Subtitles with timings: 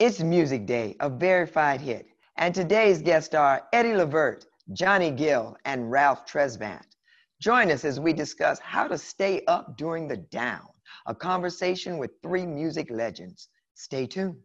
[0.00, 2.06] It's Music Day, a verified hit.
[2.38, 6.86] And today's guests are Eddie Levert, Johnny Gill, and Ralph Tresvant.
[7.38, 10.68] Join us as we discuss how to stay up during the down,
[11.04, 13.50] a conversation with three music legends.
[13.74, 14.36] Stay tuned.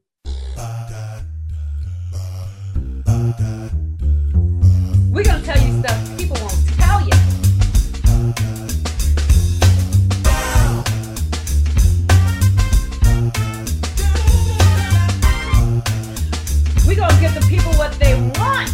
[5.10, 5.82] We're gonna tell you
[17.99, 18.72] they want.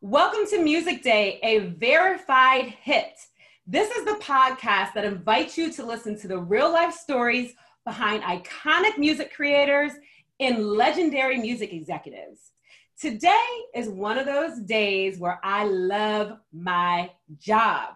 [0.00, 3.18] Welcome to Music Day, a verified hit.
[3.66, 7.54] This is the podcast that invites you to listen to the real life stories
[7.84, 9.92] behind iconic music creators
[10.40, 12.52] and legendary music executives.
[13.00, 17.94] Today is one of those days where I love my job.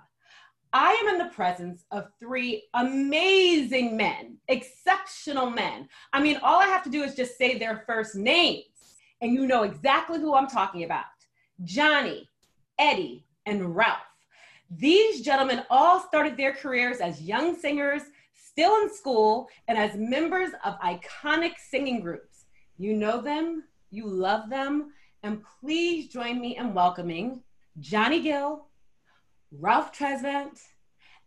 [0.72, 5.88] I am in the presence of three amazing men, exceptional men.
[6.12, 8.64] I mean, all I have to do is just say their first names,
[9.20, 11.04] and you know exactly who I'm talking about
[11.64, 12.28] Johnny,
[12.78, 13.98] Eddie, and Ralph.
[14.70, 18.02] These gentlemen all started their careers as young singers,
[18.32, 22.44] still in school, and as members of iconic singing groups.
[22.78, 24.92] You know them, you love them,
[25.24, 27.42] and please join me in welcoming
[27.80, 28.66] Johnny Gill,
[29.52, 30.60] Ralph Tresvant,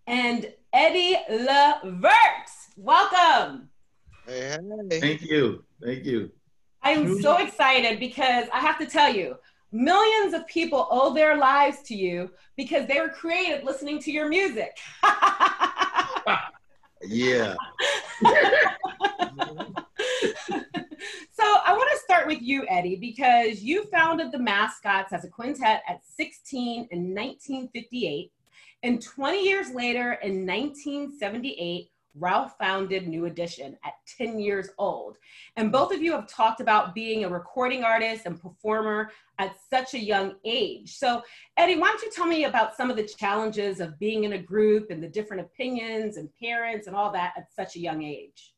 [0.07, 2.49] and Eddie Levert.
[2.77, 3.69] Welcome.
[4.25, 4.57] Hey,
[4.89, 4.99] hey.
[4.99, 5.63] Thank you.
[5.83, 6.31] Thank you.
[6.81, 9.37] I am so excited because I have to tell you,
[9.71, 14.29] millions of people owe their lives to you because they were created listening to your
[14.29, 14.77] music.
[17.05, 17.55] Yeah.
[21.43, 25.27] so I want to start with you, Eddie, because you founded the Mascots as a
[25.27, 28.31] quintet at 16 in 1958.
[28.83, 35.17] And 20 years later, in 1978, Ralph founded New Edition at 10 years old.
[35.57, 39.95] And both of you have talked about being a recording artist and performer at such
[39.95, 40.95] a young age.
[40.95, 41.23] So,
[41.57, 44.41] Eddie, why don't you tell me about some of the challenges of being in a
[44.41, 48.53] group and the different opinions and parents and all that at such a young age?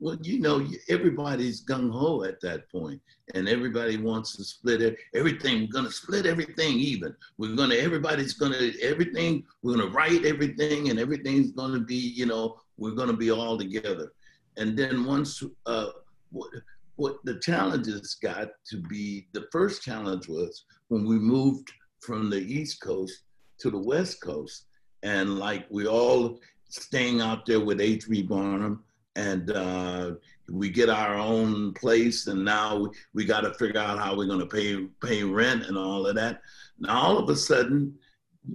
[0.00, 3.00] Well, you know, everybody's gung ho at that point,
[3.34, 4.96] and everybody wants to split it.
[5.14, 7.14] Everything we're gonna split everything even.
[7.36, 9.44] We're gonna everybody's gonna everything.
[9.62, 14.12] We're gonna write everything, and everything's gonna be you know we're gonna be all together.
[14.56, 15.90] And then once uh,
[16.30, 16.50] what
[16.96, 22.40] what the challenges got to be the first challenge was when we moved from the
[22.40, 23.22] East Coast
[23.58, 24.64] to the West Coast,
[25.04, 28.22] and like we all staying out there with H.B.
[28.22, 28.82] Barnum
[29.18, 30.12] and uh,
[30.48, 34.26] we get our own place and now we, we got to figure out how we're
[34.26, 36.40] going to pay pay rent and all of that.
[36.78, 37.94] Now all of a sudden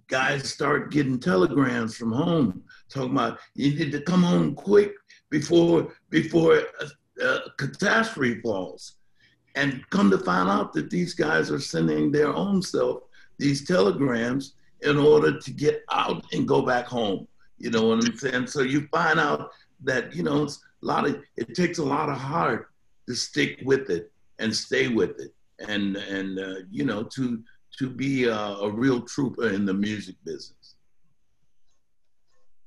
[0.07, 4.93] guys start getting telegrams from home talking about you need to come home quick
[5.29, 8.95] before before a, a catastrophe falls.
[9.55, 13.03] And come to find out that these guys are sending their own self
[13.37, 17.27] these telegrams in order to get out and go back home.
[17.57, 18.47] You know what i'm saying?
[18.47, 19.51] So you find out
[19.83, 22.69] that you know it's a lot of it takes a lot of heart
[23.07, 25.33] to stick with it and stay with it
[25.67, 27.43] and and uh, you know to
[27.77, 30.75] to be a, a real trooper in the music business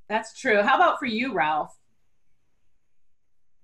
[0.08, 0.62] That's true.
[0.62, 1.76] How about for you, Ralph?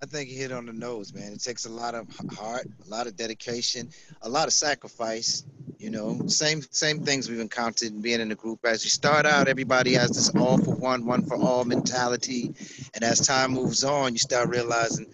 [0.02, 1.32] I think you hit on the nose, man.
[1.32, 3.88] It takes a lot of heart, a lot of dedication,
[4.22, 5.44] a lot of sacrifice.
[5.78, 8.64] You know, same same things we've encountered in being in the group.
[8.64, 12.52] As you start out, everybody has this all for one, one for all mentality,
[12.94, 15.06] and as time moves on, you start realizing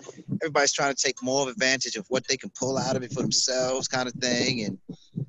[0.42, 3.20] everybody's trying to take more advantage of what they can pull out of it for
[3.20, 4.64] themselves, kind of thing.
[4.64, 4.78] And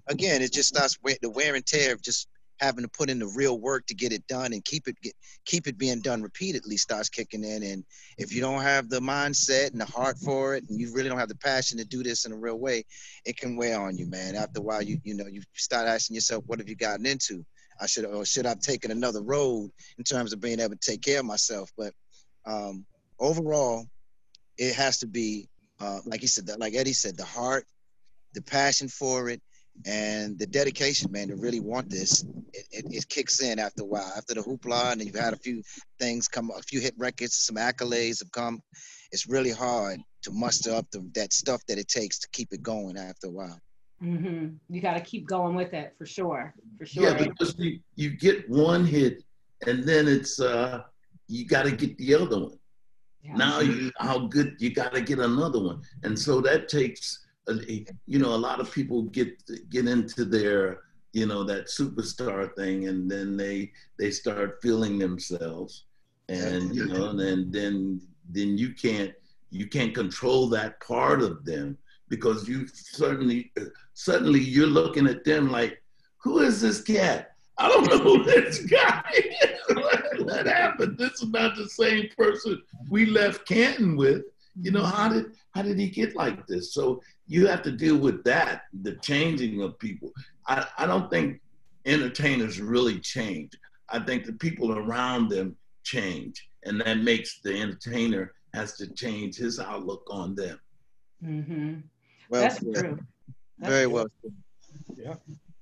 [0.08, 3.32] again, it just starts the wear and tear of just having to put in the
[3.36, 5.14] real work to get it done and keep it get,
[5.46, 7.64] keep it being done repeatedly starts kicking in.
[7.64, 7.84] And
[8.18, 11.20] if you don't have the mindset and the heart for it and you really don't
[11.20, 12.84] have the passion to do this in a real way
[13.26, 14.36] it can weigh on you man.
[14.36, 17.46] After a while you you know you start asking yourself what have you gotten into?
[17.82, 21.02] I should or should i've taken another road in terms of being able to take
[21.02, 21.72] care of myself?
[21.78, 21.94] But
[22.46, 22.86] um
[23.20, 23.86] overall
[24.58, 25.48] it has to be
[25.80, 27.66] uh like he said like eddie said the heart
[28.34, 29.42] the passion for it
[29.86, 32.24] and the dedication, man, to really want this,
[32.54, 34.12] it, it, it, kicks in after a while.
[34.18, 35.64] After the hoopla, and you've had a few
[36.00, 38.62] things come, a few hit records, and some accolades have come.
[39.12, 42.62] It's really hard to muster up the, that stuff that it takes to keep it
[42.62, 43.60] going after a while.
[44.04, 44.56] Mm-hmm.
[44.70, 47.04] You got to keep going with it for sure, for sure.
[47.04, 49.24] yeah because you, you get one hit
[49.68, 50.84] and then it's uh
[51.28, 52.60] you got to get the other one
[53.22, 53.36] Yeah.
[53.36, 57.29] now you how good you got to get another one and so that takes a,
[58.06, 59.30] you know a lot of people get
[59.70, 60.82] get into their
[61.14, 65.86] you know that superstar thing and then they they start feeling themselves
[66.28, 69.14] and you know and then then then you can't
[69.52, 71.78] you can't control that part of them
[72.10, 73.52] because you suddenly
[73.94, 75.82] suddenly you're looking at them like,
[76.18, 77.32] who is this cat?
[77.58, 79.76] I don't know who this guy is.
[80.24, 80.98] what happened?
[80.98, 84.24] This is not the same person we left Canton with.
[84.62, 86.74] You know, how did how did he get like this?
[86.74, 90.12] So you have to deal with that, the changing of people.
[90.48, 91.42] I, I don't think
[91.86, 93.52] entertainers really change.
[93.90, 96.50] I think the people around them change.
[96.64, 100.60] And that makes the entertainer has to change his outlook on them.
[101.24, 101.74] Mm-hmm.
[102.30, 102.82] Well, That's yeah.
[102.82, 103.00] true.
[103.60, 103.94] That's Very true.
[103.94, 104.08] well.
[104.96, 105.16] Yeah.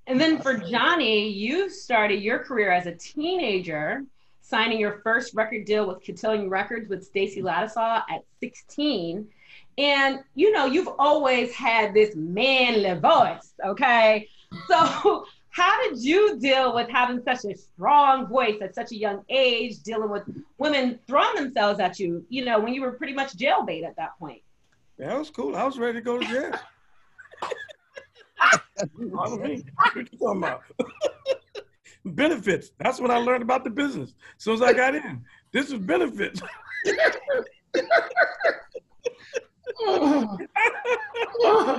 [0.07, 4.03] And then for Johnny, you started your career as a teenager,
[4.47, 9.27] signing your first record deal with Cotillion Records with Stacy Lattisaw at 16.
[9.77, 14.29] And you know, you've always had this manly voice, okay?
[14.67, 19.23] So how did you deal with having such a strong voice at such a young
[19.29, 20.23] age, dealing with
[20.57, 24.17] women throwing themselves at you, you know, when you were pretty much jailbait at that
[24.17, 24.41] point?
[24.97, 25.55] Yeah, that was cool.
[25.55, 26.51] I was ready to go to jail.
[28.95, 30.63] what are you talking about?
[32.13, 32.71] benefits.
[32.79, 34.13] That's when I learned about the business.
[34.37, 36.41] As soon as I got in, this is benefits.
[36.85, 37.01] keep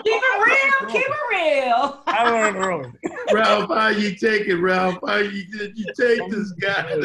[0.06, 0.90] it real.
[0.90, 2.02] Keep it real.
[2.06, 2.92] I learned early.
[3.32, 4.98] Ralph, how you take it, Ralph?
[5.06, 7.00] How you did you take this guy?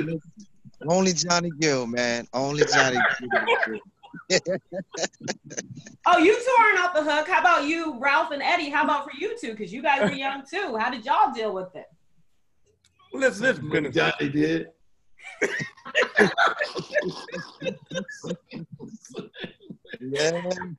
[0.88, 2.28] Only Johnny Gill, man.
[2.34, 3.80] Only Johnny Gill.
[6.06, 7.28] oh, you two aren't off the hook.
[7.28, 8.70] How about you, Ralph and Eddie?
[8.70, 9.52] How about for you two?
[9.52, 10.78] Because you guys were young too.
[10.78, 11.86] How did y'all deal with it?
[13.14, 14.68] Listen, listen, Johnny did.
[20.00, 20.32] Yeah,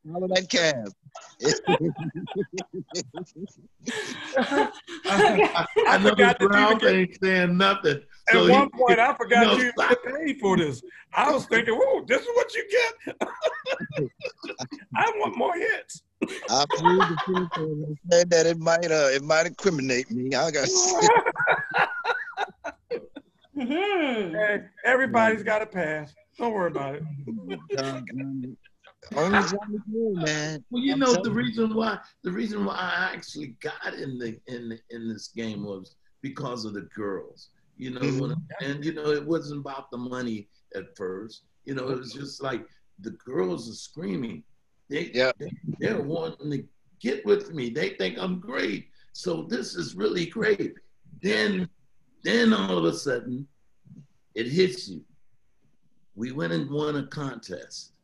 [0.07, 0.93] follow that cab.
[5.07, 8.01] I, I, I forgot that Ralph ain't saying nothing.
[8.31, 10.83] So At one he, point, I forgot you to pay for this.
[11.15, 13.17] I was thinking, "Whoa, this is what you get."
[14.97, 16.03] I want more hits.
[16.49, 20.35] I believe the people said that it might uh, it might incriminate me.
[20.35, 20.69] I got.
[23.69, 24.66] mm-hmm.
[24.84, 26.14] everybody's got a pass.
[26.38, 27.02] Don't worry about it.
[29.14, 30.64] Only Johnny Gill, man.
[30.70, 34.38] Well, you I'm know the reason why the reason why I actually got in the
[34.46, 37.50] in the, in this game was because of the girls.
[37.76, 38.64] You know, mm-hmm.
[38.64, 41.43] and you know it wasn't about the money at first.
[41.64, 42.64] You know, it was just like
[43.00, 44.43] the girls are screaming.
[44.88, 45.37] They yep.
[45.38, 46.64] they they're wanting to
[47.00, 47.70] get with me.
[47.70, 48.88] They think I'm great.
[49.12, 50.75] So this is really great.
[51.22, 51.69] Then
[52.22, 53.46] then all of a sudden
[54.35, 55.03] it hits you.
[56.17, 57.95] We went and won a contest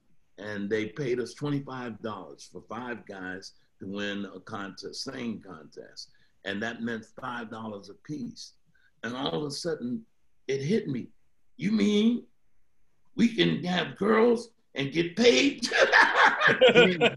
[0.40, 6.10] and they paid us $25 for five guys to win a contest, singing contest.
[6.44, 8.54] And that meant $5 a piece.
[9.02, 10.02] And all of a sudden,
[10.48, 11.08] it hit me.
[11.56, 12.24] You mean
[13.16, 15.68] we can have girls and get paid?
[16.62, 17.16] hey.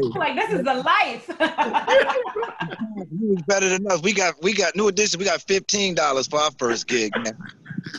[0.00, 1.28] Like this is the life.
[3.10, 4.02] you was better than us.
[4.02, 5.18] We got we got new edition.
[5.18, 7.12] We got fifteen dollars for our first gig.
[7.16, 7.36] Man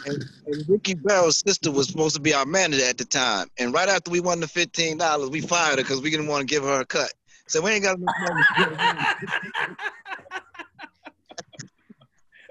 [0.06, 3.48] and, and Ricky Bell's sister was supposed to be our manager at the time.
[3.60, 6.48] And right after we won the fifteen dollars, we fired her because we didn't want
[6.48, 7.12] to give her a cut.
[7.48, 8.44] So we ain't got enough money.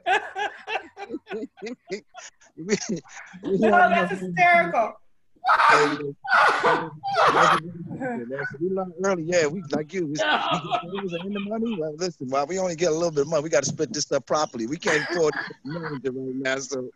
[2.57, 2.77] we,
[3.43, 4.95] we oh, that's hysterical.
[8.61, 9.47] we learned early, yeah.
[9.47, 10.07] We like you.
[10.07, 10.13] We, we
[11.27, 11.77] in the money.
[11.77, 13.93] Like, listen, while we only get a little bit of money, we got to split
[13.93, 14.67] this stuff properly.
[14.67, 15.35] We can't afford
[15.65, 16.91] manager right now, so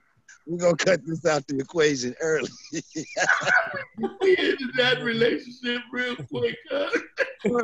[0.46, 2.48] we're gonna cut this out the equation early.
[2.72, 6.56] we ended that relationship real quick.
[6.70, 6.88] Huh?
[7.44, 7.58] so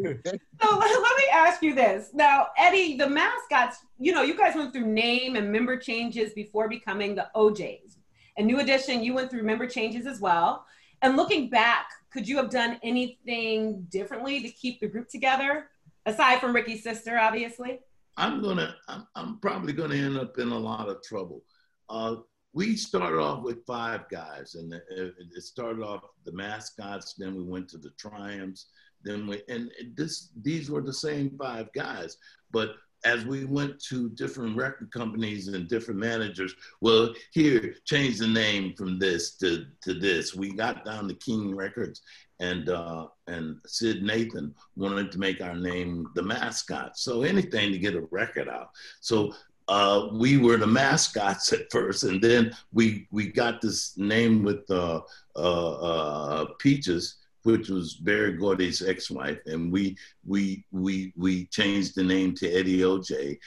[0.00, 2.10] let me ask you this.
[2.12, 6.68] Now, Eddie, the mascots, you know, you guys went through name and member changes before
[6.68, 7.98] becoming the O'Jays.
[8.36, 10.66] And New Edition, you went through member changes as well.
[11.02, 15.68] And looking back, could you have done anything differently to keep the group together?
[16.06, 17.80] Aside from Ricky's sister, obviously.
[18.16, 21.42] I'm gonna, I'm, I'm probably gonna end up in a lot of trouble.
[21.88, 22.16] Uh,
[22.52, 27.14] we started off with five guys, and it started off the mascots.
[27.18, 28.66] Then we went to the triumphs.
[29.02, 32.16] Then we, and this, these were the same five guys.
[32.52, 38.28] But as we went to different record companies and different managers, well, here, change the
[38.28, 40.34] name from this to, to this.
[40.34, 42.00] We got down to King Records
[42.40, 46.98] and uh, and Syd Nathan wanted to make our name the mascot.
[46.98, 48.70] So anything to get a record out.
[49.00, 49.32] So
[49.68, 54.68] uh, we were the mascots at first, and then we we got this name with
[54.70, 55.00] uh,
[55.36, 59.96] uh, uh Peaches, which was Berry Gordy's ex-wife, and we
[60.26, 63.38] we we we changed the name to Eddie O'Jay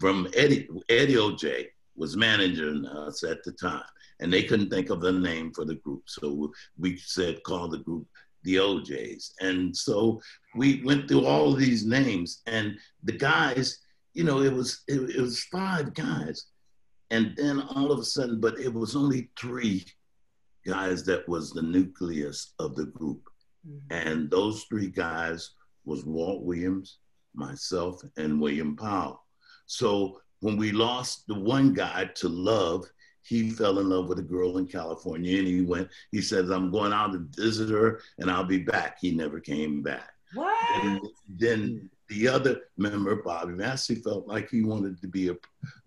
[0.00, 3.84] from Eddie Eddie O'Jay was managing us at the time,
[4.20, 6.02] and they couldn't think of a name for the group.
[6.06, 8.06] So we said, call the group
[8.42, 9.32] the O'Jays.
[9.40, 10.20] And so
[10.54, 13.78] we went through all these names, and the guys,
[14.12, 16.46] you know, it was it, it was five guys,
[17.10, 19.84] and then all of a sudden, but it was only three
[20.66, 23.28] guys that was the nucleus of the group,
[23.66, 23.78] mm-hmm.
[23.90, 25.50] and those three guys
[25.84, 26.98] was Walt Williams,
[27.34, 29.22] myself, and William Powell.
[29.66, 32.84] So when we lost the one guy to love,
[33.22, 36.70] he fell in love with a girl in California and he went, he says, I'm
[36.70, 38.98] going out to visit her and I'll be back.
[39.00, 40.10] He never came back.
[40.34, 40.84] What?
[40.84, 45.36] And then the other member, Bobby Massey, felt like he wanted to be a,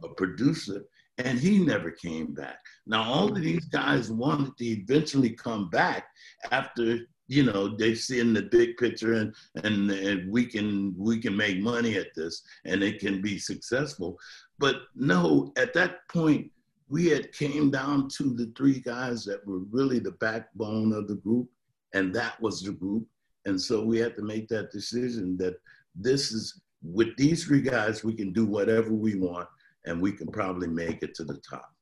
[0.04, 0.86] a producer
[1.20, 2.60] and he never came back.
[2.86, 6.08] Now, all of these guys wanted to eventually come back
[6.52, 11.20] after you know they see in the big picture and, and and we can we
[11.20, 14.18] can make money at this and it can be successful.
[14.60, 16.52] But no at that point
[16.90, 21.16] we had came down to the three guys that were really the backbone of the
[21.16, 21.50] group
[21.94, 23.06] and that was the group.
[23.46, 25.60] And so we had to make that decision that
[25.96, 29.48] this is with these three guys we can do whatever we want
[29.86, 31.74] and we can probably make it to the top.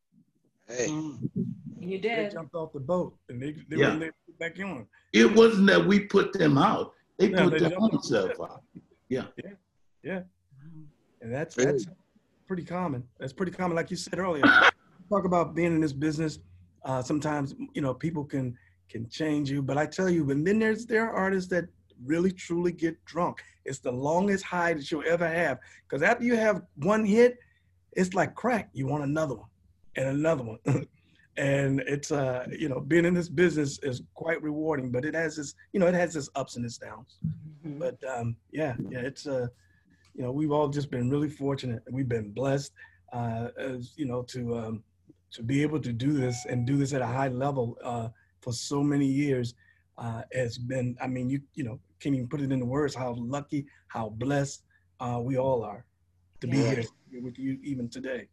[0.68, 0.88] Hey.
[0.88, 1.30] Mm.
[1.80, 2.32] You did.
[2.32, 3.94] they jumped off the boat and they, they yeah.
[3.94, 7.80] were back on it wasn't that we put them out they Yeah, put they their
[7.80, 8.64] own self out
[9.10, 9.26] yeah
[10.04, 10.22] Yeah.
[11.22, 11.72] And that's Really?
[11.72, 11.88] that's
[12.46, 13.04] pretty common.
[13.20, 14.44] That's pretty common, like you said earlier.
[15.10, 16.38] Talk about being in this business.
[16.84, 18.56] Uh, sometimes you know people can
[18.90, 21.66] can change you, but I tell you, and then there's there are artists that
[22.04, 23.42] really truly get drunk.
[23.66, 25.58] It's the longest high that you'll ever have
[25.90, 27.40] because after you have one hit,
[27.94, 28.70] it's like crack.
[28.74, 29.50] You want another one
[29.96, 30.60] and another one.
[31.38, 35.38] and it's uh you know being in this business is quite rewarding but it has
[35.38, 37.18] its you know it has its ups and its downs
[37.66, 37.80] Mhm.
[37.80, 39.48] but um, yeah, yeah, it's uh,
[40.14, 41.82] you know, we've all just been really fortunate.
[41.90, 42.72] We've been blessed,
[43.12, 44.84] uh, as you know, to um,
[45.32, 48.10] to be able to do this and do this at a high level uh,
[48.42, 49.56] for so many years.
[49.98, 53.14] Uh, has been, I mean, you you know, can't even put it into words how
[53.18, 54.64] lucky, how blessed
[55.00, 55.86] uh, we all are
[56.42, 58.28] to be here with you even today.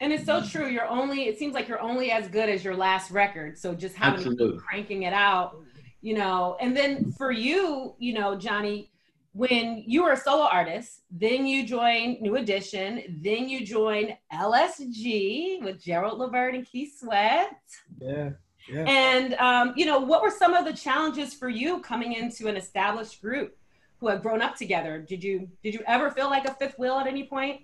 [0.00, 0.68] And it's so true.
[0.68, 3.58] You're only, it seems like you're only as good as your last record.
[3.58, 4.58] So just having to Absolutely.
[4.58, 5.56] keep cranking it out,
[6.02, 6.56] you know.
[6.60, 8.90] And then for you, you know, Johnny,
[9.32, 15.62] when you were a solo artist, then you joined New Edition, then you joined LSG
[15.62, 17.56] with Gerald Levert and Keith Sweat.
[18.00, 18.30] Yeah,
[18.68, 18.84] yeah.
[18.84, 22.56] And um, you know, what were some of the challenges for you coming into an
[22.56, 23.56] established group
[23.98, 24.98] who had grown up together?
[24.98, 27.60] Did you did you ever feel like a fifth wheel at any point?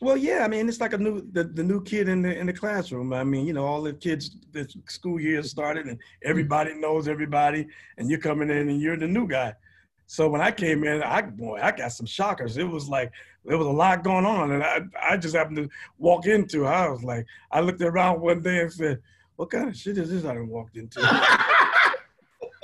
[0.00, 2.46] Well, yeah, I mean, it's like a new the, the new kid in the in
[2.46, 3.12] the classroom.
[3.12, 7.66] I mean, you know, all the kids, the school year started, and everybody knows everybody,
[7.96, 9.54] and you're coming in and you're the new guy.
[10.06, 12.56] So when I came in, I boy, I got some shockers.
[12.56, 13.12] It was like
[13.44, 16.66] there was a lot going on, and I I just happened to walk into.
[16.66, 19.02] I was like, I looked around one day and said,
[19.36, 21.00] "What kind of shit is this I done walked into?"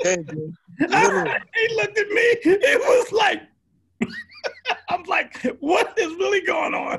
[0.05, 0.55] Hey, dude.
[0.79, 2.27] He looked at me.
[2.45, 3.43] It was like,
[4.91, 6.99] I'm like, what is really going on?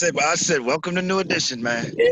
[0.00, 1.92] Say, I said, welcome to New Edition, man.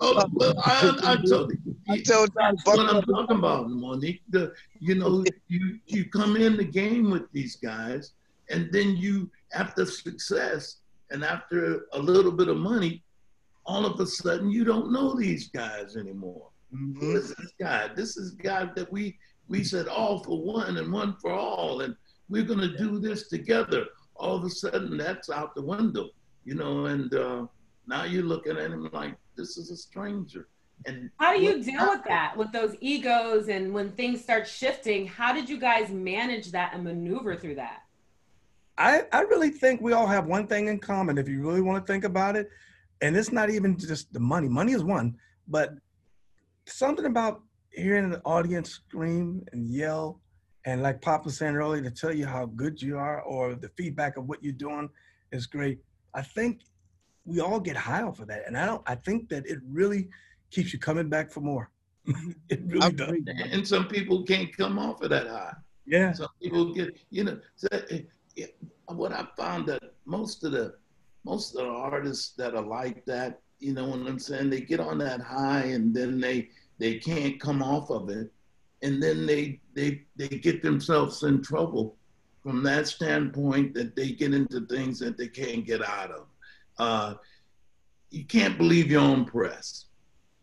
[0.00, 1.76] Oh, well, I, I told you.
[1.88, 4.22] I told John, That's what I'm talking about, Monique.
[4.30, 8.12] The, you know, you you come in the game with these guys,
[8.50, 10.78] and then you, after success
[11.10, 13.02] and after a little bit of money,
[13.66, 16.48] all of a sudden you don't know these guys anymore.
[16.72, 17.14] Who Mhm.
[17.14, 17.88] is this guy?
[17.94, 19.16] This is guy that we
[19.48, 21.96] we said all for one and one for all, and
[22.28, 23.86] we're gonna do this together.
[24.16, 26.10] All of a sudden, that's out the window,
[26.44, 26.86] you know.
[26.86, 27.46] And uh,
[27.86, 30.48] now you're looking at him like this is a stranger.
[30.86, 34.46] And How do you what deal with that, with those egos, and when things start
[34.46, 35.06] shifting?
[35.06, 37.82] How did you guys manage that and maneuver through that?
[38.76, 41.84] I, I really think we all have one thing in common if you really want
[41.84, 42.48] to think about it.
[43.00, 44.48] And it's not even just the money.
[44.48, 45.16] Money is one,
[45.48, 45.74] but
[46.66, 47.42] something about
[47.78, 50.20] hearing the audience scream and yell
[50.64, 53.70] and like Pop was saying earlier to tell you how good you are or the
[53.70, 54.90] feedback of what you're doing
[55.32, 55.78] is great.
[56.14, 56.60] I think
[57.24, 58.42] we all get high off of that.
[58.46, 60.08] And I don't I think that it really
[60.50, 61.70] keeps you coming back for more.
[62.48, 63.16] it really I does.
[63.50, 65.54] and some people can't come off of that high.
[65.86, 66.12] Yeah.
[66.12, 67.68] Some people get, you know, so,
[68.88, 70.74] what I found that most of the
[71.24, 74.80] most of the artists that are like that, you know what I'm saying, they get
[74.80, 78.30] on that high and then they they can't come off of it,
[78.82, 81.96] and then they they they get themselves in trouble
[82.42, 86.26] from that standpoint that they get into things that they can't get out of.
[86.78, 87.14] Uh,
[88.10, 89.86] you can't believe your own press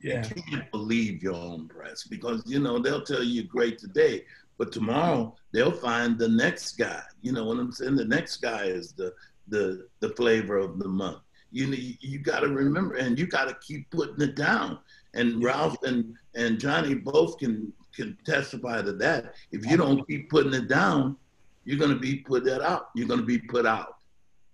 [0.01, 0.23] Yeah.
[0.35, 4.25] you can't believe your own press because you know they'll tell you great today,
[4.57, 7.01] but tomorrow they'll find the next guy.
[7.21, 7.95] You know what I'm saying?
[7.95, 9.13] The next guy is the
[9.47, 11.19] the the flavor of the month.
[11.51, 11.67] You
[12.01, 14.79] you got to remember, and you got to keep putting it down.
[15.15, 19.33] And Ralph and and Johnny both can can testify to that.
[19.51, 21.15] If you don't keep putting it down,
[21.63, 22.89] you're going to be put that out.
[22.93, 23.95] You're going to be put out.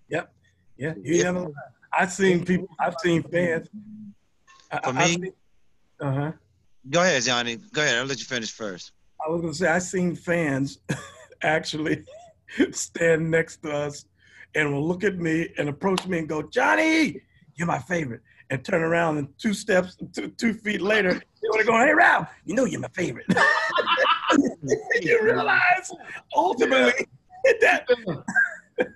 [0.09, 0.31] Yep.
[0.77, 0.93] Yeah.
[1.01, 1.23] You yeah.
[1.23, 1.51] never.
[1.97, 2.69] I've seen people.
[2.79, 3.67] I've seen fans.
[4.83, 5.31] For me.
[5.99, 6.31] Uh huh.
[6.89, 7.57] Go ahead, Johnny.
[7.73, 7.97] Go ahead.
[7.97, 8.93] I'll let you finish first.
[9.23, 10.79] I was gonna say I seen fans
[11.41, 12.03] actually
[12.71, 14.05] stand next to us
[14.55, 17.21] and will look at me and approach me and go, Johnny,
[17.55, 18.21] you're my favorite.
[18.51, 21.93] And turn around and two steps, two, two feet later, they want to go, hey,
[21.93, 23.25] Ralph, you know you're my favorite.
[25.01, 25.91] you realize
[26.35, 27.07] ultimately
[27.61, 27.85] that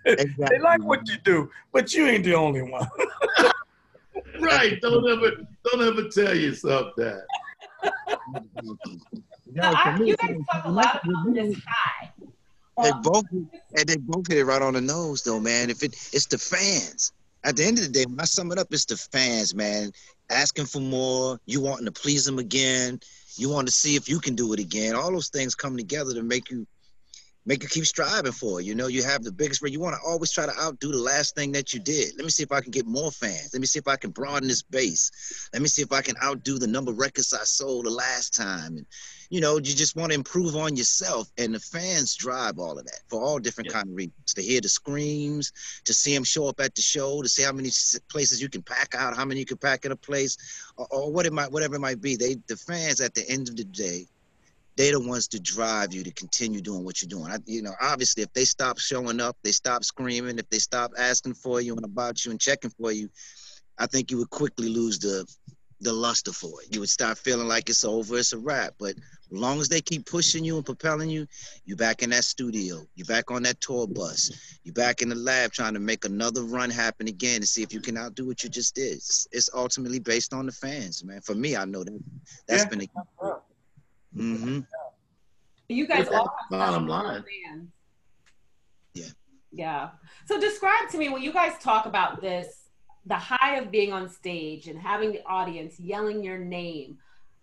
[0.06, 0.46] exactly.
[0.50, 2.88] they like what you do, but you ain't the only one.
[4.40, 4.80] right.
[4.82, 5.32] Don't ever
[5.64, 7.24] don't ever tell yourself that.
[9.54, 12.12] No, I, you guys talk a lot about this high.
[12.84, 15.70] They both and they both hit it right on the nose though, man.
[15.70, 17.14] If it it's the fans.
[17.46, 19.92] At the end of the day, when I sum it up, it's the fans, man.
[20.32, 23.00] Asking for more, you wanting to please them again,
[23.38, 24.96] you want to see if you can do it again.
[24.96, 26.66] All those things come together to make you
[27.46, 28.66] make you keep striving for it.
[28.66, 31.36] You know, you have the biggest, you want to always try to outdo the last
[31.36, 32.14] thing that you did.
[32.16, 33.52] Let me see if I can get more fans.
[33.54, 35.50] Let me see if I can broaden this base.
[35.54, 38.36] Let me see if I can outdo the number of records I sold the last
[38.36, 38.78] time.
[38.78, 38.86] And
[39.30, 42.86] you know, you just want to improve on yourself, and the fans drive all of
[42.86, 43.78] that for all different yeah.
[43.78, 44.34] kind of reasons.
[44.36, 45.52] To hear the screams,
[45.86, 47.70] to see them show up at the show, to see how many
[48.10, 50.38] places you can pack out, how many you can pack in a place,
[50.78, 52.16] or, or what it might, whatever it might be.
[52.16, 54.08] They, the fans, at the end of the day,
[54.78, 57.32] they're the ones to drive you to continue doing what you're doing.
[57.32, 60.92] I, you know, obviously, if they stop showing up, they stop screaming, if they stop
[60.98, 63.10] asking for you and about you and checking for you,
[63.78, 65.26] I think you would quickly lose the
[65.82, 66.74] the luster for it.
[66.74, 68.74] You would start feeling like it's over, it's a wrap.
[68.80, 71.28] But as long as they keep pushing you and propelling you,
[71.66, 75.16] you're back in that studio, you're back on that tour bus, you're back in the
[75.16, 78.44] lab trying to make another run happen again to see if you can outdo what
[78.44, 78.94] you just did.
[78.94, 81.22] It's, it's ultimately based on the fans, man.
[81.22, 82.00] For me, I know that
[82.48, 82.70] that's yeah.
[82.70, 83.36] been a
[84.16, 84.60] Mm-hmm.
[85.70, 87.24] You guys all bottom line.
[88.94, 89.06] Yeah.
[89.52, 89.90] Yeah.
[90.26, 92.70] So describe to me when you guys talk about this,
[93.06, 96.98] the high of being on stage and having the audience yelling your name.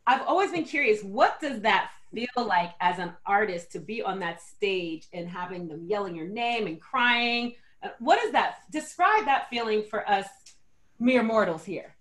[0.07, 4.19] I've always been curious, what does that feel like as an artist to be on
[4.21, 7.55] that stage and having them yelling your name and crying?
[7.83, 8.59] Uh, what is that?
[8.71, 10.27] Describe that feeling for us
[10.99, 11.95] mere mortals here.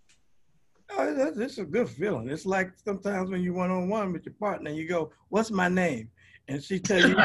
[0.93, 2.29] Oh, it's a good feeling.
[2.29, 5.51] It's like sometimes when you one on one with your partner, and you go, "What's
[5.51, 6.09] my name?"
[6.51, 7.15] and she tell you,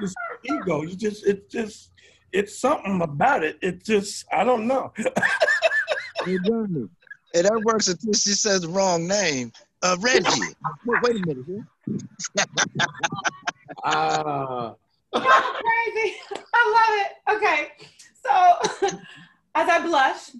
[0.00, 0.82] it's ego.
[0.82, 1.90] You just, it's just,
[2.32, 3.58] it's something about it.
[3.62, 4.92] It just, I don't know.
[4.96, 6.88] hey, Johnny.
[7.32, 9.52] Hey, that works until she says the wrong name.
[9.82, 10.54] Uh, Reggie.
[10.84, 11.64] wait, wait a minute.
[13.84, 14.74] Ah.
[15.12, 15.22] uh.
[15.22, 16.16] crazy.
[16.54, 17.12] I love it.
[17.36, 17.68] Okay.
[18.22, 18.96] So,
[19.54, 20.30] as I blush,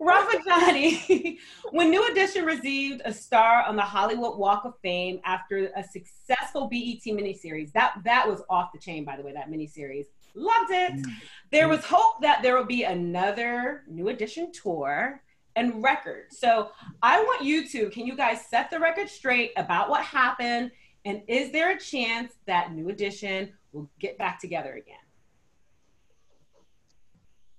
[0.00, 1.38] Rafa Johnny,
[1.70, 6.68] when New Edition received a star on the Hollywood Walk of Fame after a successful
[6.68, 10.06] BET miniseries, that that was off the chain, by the way, that miniseries.
[10.34, 10.92] Loved it.
[10.92, 11.12] Mm.
[11.50, 15.20] There was hope that there would be another New Edition tour
[15.56, 16.26] and record.
[16.30, 16.70] So
[17.02, 20.70] I want you to, can you guys set the record straight about what happened?
[21.04, 24.96] And is there a chance that New Edition will get back together again?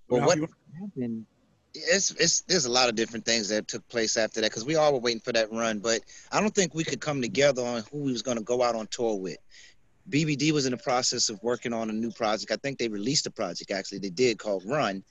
[0.07, 0.39] Well, what
[0.79, 1.25] happened
[1.87, 4.75] it's it's there's a lot of different things that took place after that because we
[4.75, 7.83] all were waiting for that run, but I don't think we could come together on
[7.91, 9.37] who we was going to go out on tour with.
[10.09, 12.51] BBD was in the process of working on a new project.
[12.51, 13.99] I think they released a project actually.
[13.99, 15.03] They did called Run,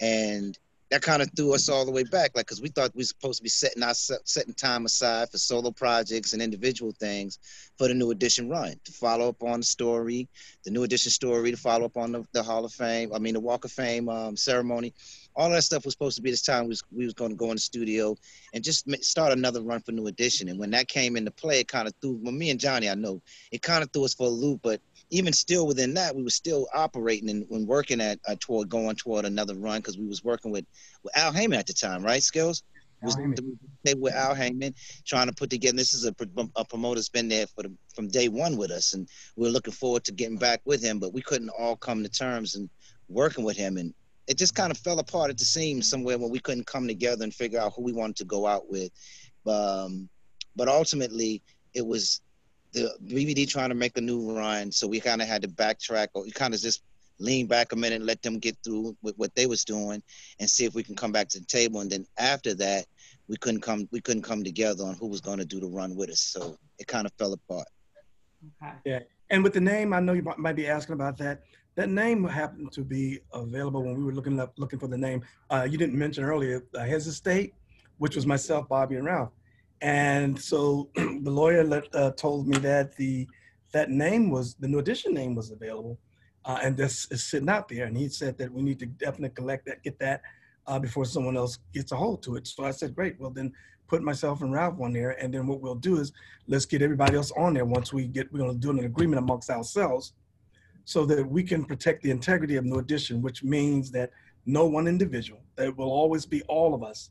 [0.00, 0.56] and
[0.90, 3.04] that kind of threw us all the way back, like because we thought we were
[3.04, 7.38] supposed to be setting our setting time aside for solo projects and individual things
[7.76, 10.28] for the New Edition run to follow up on the story,
[10.64, 13.12] the New Edition story, to follow up on the, the Hall of Fame.
[13.12, 14.94] I mean, the Walk of Fame um, ceremony
[15.36, 17.36] all that stuff was supposed to be this time we was, we was going to
[17.36, 18.16] go in the studio
[18.52, 20.48] and just start another run for New Edition.
[20.48, 22.94] And when that came into play, it kind of threw, well, me and Johnny, I
[22.94, 23.20] know,
[23.50, 24.60] it kind of threw us for a loop.
[24.62, 28.68] But even still within that, we were still operating and, and working at uh, toward
[28.68, 30.66] going toward another run because we was working with,
[31.02, 32.62] with Al Haymon at the time, right, Skills?
[33.02, 33.18] Was
[33.98, 35.76] with Al Haymon trying to put together.
[35.76, 36.14] This is a,
[36.56, 40.04] a promoter's been there for the, from day one with us, and we're looking forward
[40.04, 40.98] to getting back with him.
[40.98, 42.70] But we couldn't all come to terms and
[43.08, 43.76] working with him.
[43.76, 43.92] And
[44.26, 47.24] it just kind of fell apart at the seams somewhere when we couldn't come together
[47.24, 48.90] and figure out who we wanted to go out with.
[49.46, 50.08] Um,
[50.56, 51.42] but ultimately,
[51.74, 52.22] it was
[52.72, 56.08] the BBD trying to make a new run, so we kind of had to backtrack,
[56.14, 56.82] or we kind of just
[57.20, 60.02] lean back a minute and let them get through with what they was doing,
[60.40, 61.80] and see if we can come back to the table.
[61.80, 62.86] And then after that,
[63.28, 65.94] we couldn't come we couldn't come together on who was going to do the run
[65.94, 66.20] with us.
[66.20, 67.68] So it kind of fell apart.
[68.62, 68.74] Okay.
[68.84, 71.42] Yeah, and with the name, I know you might be asking about that
[71.76, 75.22] that name happened to be available when we were looking up looking for the name.
[75.50, 77.54] Uh, you didn't mention earlier uh, Estate,
[77.98, 79.32] which was myself, Bobby, and Ralph.
[79.80, 83.26] And so the lawyer let, uh, told me that the
[83.72, 85.98] that name was the new edition name was available,
[86.44, 87.86] uh, and this is sitting out there.
[87.86, 90.22] And he said that we need to definitely collect that, get that
[90.66, 92.46] uh, before someone else gets a hold to it.
[92.46, 93.18] So I said, great.
[93.18, 93.52] Well, then
[93.88, 96.12] put myself and Ralph on there, and then what we'll do is
[96.46, 98.32] let's get everybody else on there once we get.
[98.32, 100.12] We're to do an agreement amongst ourselves,
[100.84, 104.10] so that we can protect the integrity of New Edition, which means that
[104.46, 107.10] no one individual, that will always be all of us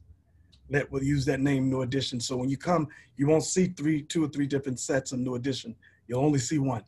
[0.70, 2.20] that will use that name New Edition.
[2.20, 5.36] So when you come, you won't see three, two or three different sets of New
[5.36, 5.76] Edition.
[6.08, 6.84] You'll only see one.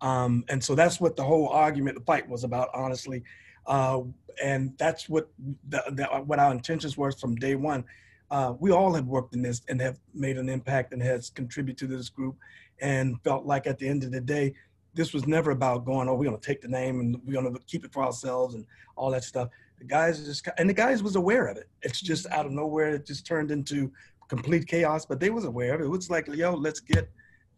[0.00, 3.22] Um, and so that's what the whole argument, the fight was about, honestly.
[3.66, 4.00] Uh,
[4.42, 5.28] and that's what
[5.68, 7.84] the, the, what our intentions were from day one.
[8.30, 11.78] Uh, we all have worked in this and have made an impact and has contributed
[11.78, 12.36] to this group
[12.80, 14.52] and felt like at the end of the day,
[14.96, 17.52] this was never about going, oh, we're going to take the name and we're going
[17.52, 19.50] to keep it for ourselves and all that stuff.
[19.78, 21.68] The guys just, and the guys was aware of it.
[21.82, 22.94] It's just out of nowhere.
[22.94, 23.92] It just turned into
[24.28, 25.84] complete chaos, but they was aware of it.
[25.84, 27.10] It was like, yo, let's get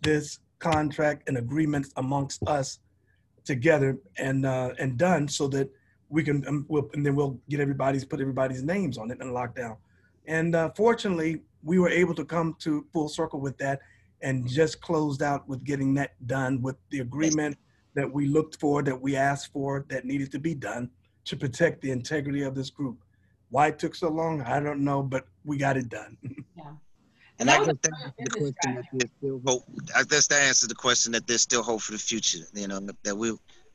[0.02, 2.80] this contract and agreement amongst us
[3.44, 5.70] together and uh, and done so that
[6.08, 9.32] we can um, we'll, and then we'll get everybody's put everybody's names on it and
[9.32, 9.76] lock down.
[10.26, 13.80] And uh, fortunately, we were able to come to full circle with that
[14.22, 17.56] and just closed out with getting that done with the agreement
[17.94, 20.90] that we looked for, that we asked for, that needed to be done
[21.24, 23.02] to protect the integrity of this group.
[23.50, 26.16] Why it took so long, I don't know, but we got it done.
[26.56, 26.72] Yeah.
[27.40, 29.62] And I guess that the question that there's still hope.
[29.94, 32.40] I guess that answers the question that there's still hope for the future.
[32.52, 33.30] You know that we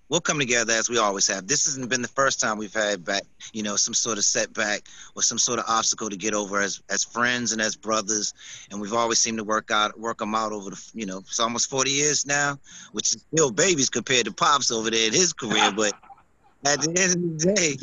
[0.10, 1.48] we'll come together as we always have.
[1.48, 4.84] This hasn't been the first time we've had back, you know, some sort of setback
[5.16, 8.34] or some sort of obstacle to get over as as friends and as brothers,
[8.72, 11.40] and we've always seemed to work out work them out over the, you know, it's
[11.40, 12.58] almost 40 years now,
[12.92, 15.94] which is still babies compared to pops over there in his career, but
[16.66, 17.78] at the end of the day,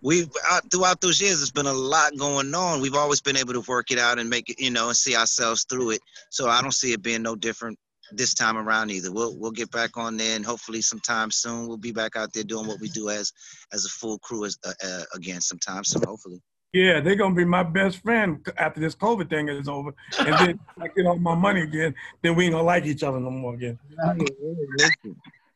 [0.00, 2.80] we've uh, throughout those years, there's been a lot going on.
[2.80, 5.16] We've always been able to work it out and make it, you know, and see
[5.16, 6.00] ourselves through it.
[6.30, 7.78] So I don't see it being no different
[8.16, 9.12] this time around either.
[9.12, 12.44] We'll we'll get back on there, and hopefully sometime soon we'll be back out there
[12.44, 13.32] doing what we do as
[13.72, 16.02] as a full crew as uh, uh, again sometime soon.
[16.06, 16.40] Hopefully.
[16.72, 20.60] Yeah, they're gonna be my best friend after this COVID thing is over, and then
[20.80, 21.94] I get all my money again.
[22.22, 23.78] Then we ain't gonna like each other no more again.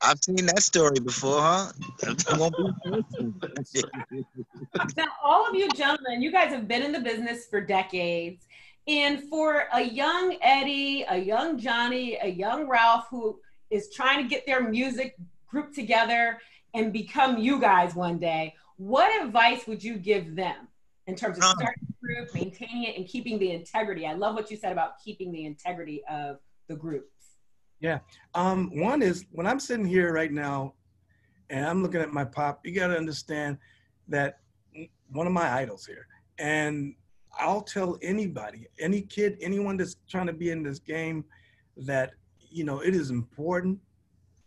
[0.02, 1.72] I've seen that story before, huh?
[4.96, 8.46] now, all of you gentlemen, you guys have been in the business for decades.
[8.88, 14.28] And for a young Eddie, a young Johnny, a young Ralph who is trying to
[14.28, 15.16] get their music
[15.48, 16.38] group together
[16.74, 20.68] and become you guys one day, what advice would you give them
[21.06, 24.06] in terms of um, starting the group, maintaining it, and keeping the integrity?
[24.06, 27.10] I love what you said about keeping the integrity of the group.
[27.80, 27.98] Yeah.
[28.34, 30.74] Um, one is when I'm sitting here right now
[31.50, 33.58] and I'm looking at my pop, you got to understand
[34.08, 34.38] that
[35.10, 36.06] one of my idols here.
[36.38, 36.94] And
[37.38, 41.24] I'll tell anybody, any kid, anyone that's trying to be in this game,
[41.76, 42.12] that,
[42.50, 43.78] you know, it is important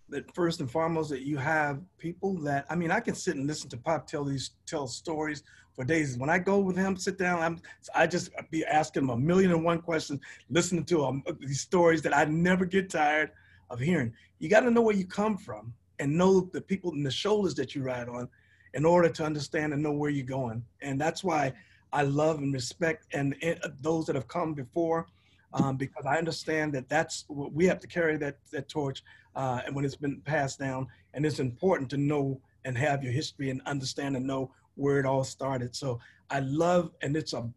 [0.09, 3.47] that first and foremost that you have people that I mean I can sit and
[3.47, 6.17] listen to Pop tell these tell stories for days.
[6.17, 7.61] When I go with him, sit down, I'm
[7.95, 12.01] I just be asking him a million and one questions, listening to um, these stories
[12.01, 13.31] that I never get tired
[13.69, 14.13] of hearing.
[14.39, 17.55] You got to know where you come from and know the people and the shoulders
[17.55, 18.27] that you ride on
[18.73, 20.63] in order to understand and know where you're going.
[20.81, 21.53] And that's why
[21.91, 25.07] I love and respect and, and those that have come before
[25.53, 29.03] um, because I understand that that's what we have to carry that that torch
[29.35, 30.87] uh, and when it's been passed down.
[31.13, 35.05] And it's important to know and have your history and understand and know where it
[35.05, 35.75] all started.
[35.75, 35.99] So
[36.29, 37.49] I love, and it's a,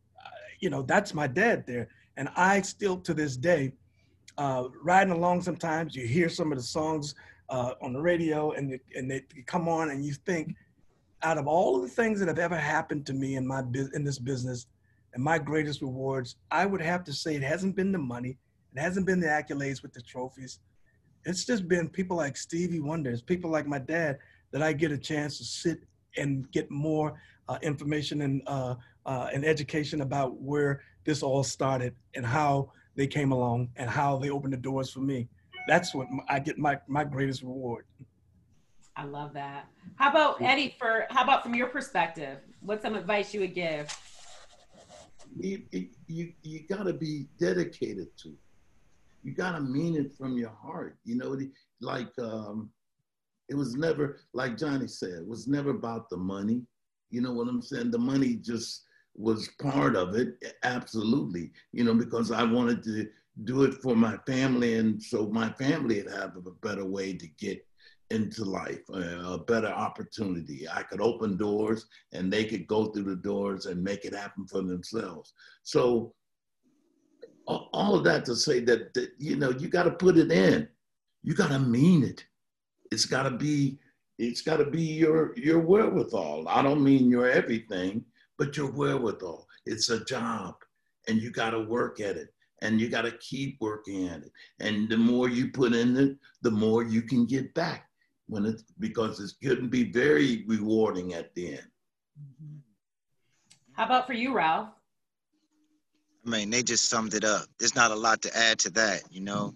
[0.60, 1.88] you know, that's my dad there.
[2.16, 3.72] And I still to this day,
[4.38, 7.14] uh, riding along sometimes, you hear some of the songs
[7.50, 10.54] uh, on the radio and, and they come on and you think,
[11.22, 13.60] out of all of the things that have ever happened to me in my
[13.94, 14.66] in this business
[15.14, 18.38] and my greatest rewards, I would have to say it hasn't been the money,
[18.74, 20.60] it hasn't been the accolades with the trophies,
[21.24, 24.18] it's just been people like Stevie Wonders, people like my dad,
[24.50, 25.80] that I get a chance to sit
[26.16, 27.14] and get more
[27.48, 28.74] uh, information and uh,
[29.06, 34.18] uh, and education about where this all started and how they came along and how
[34.18, 35.28] they opened the doors for me.
[35.68, 37.84] That's what I get my my greatest reward.
[38.96, 39.66] I love that.
[39.96, 40.76] How about Eddie?
[40.78, 42.38] For how about from your perspective?
[42.60, 43.96] What's some advice you would give?
[45.38, 45.62] You
[46.08, 48.34] you, you got to be dedicated to It.
[49.22, 50.98] you gotta mean it from your heart.
[51.04, 51.38] You know,
[51.80, 52.70] like um,
[53.48, 56.62] it was never like Johnny said, it was never about the money.
[57.10, 57.90] You know what I'm saying?
[57.90, 61.50] The money just was part of it, absolutely.
[61.72, 63.08] You know, because I wanted to
[63.44, 67.26] do it for my family, and so my family would have a better way to
[67.38, 67.64] get
[68.12, 70.68] into life, uh, a better opportunity.
[70.68, 74.46] I could open doors and they could go through the doors and make it happen
[74.46, 75.32] for themselves.
[75.62, 76.14] So
[77.46, 80.68] all of that to say that, that you know, you got to put it in.
[81.22, 82.24] You got to mean it.
[82.90, 83.78] It's got to be
[84.18, 86.46] it's got to be your your wherewithal.
[86.48, 88.04] I don't mean your everything,
[88.38, 89.46] but your wherewithal.
[89.64, 90.54] It's a job
[91.08, 92.28] and you got to work at it
[92.60, 94.32] and you got to keep working at it.
[94.60, 97.88] And the more you put in it, the more you can get back
[98.32, 101.68] when it's because it's going to be very rewarding at the end.
[103.74, 104.70] How about for you, Ralph?
[106.26, 107.46] I mean, they just summed it up.
[107.58, 109.54] There's not a lot to add to that, you know.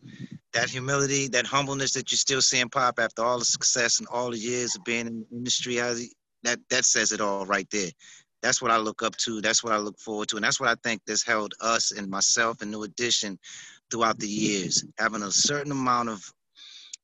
[0.53, 4.31] That humility, that humbleness that you're still seeing pop after all the success and all
[4.31, 7.91] the years of being in the industry, that that says it all right there.
[8.43, 9.41] That's what I look up to.
[9.41, 12.11] That's what I look forward to, and that's what I think that's held us and
[12.11, 13.39] myself and New Edition
[13.91, 16.31] throughout the years, having a certain amount of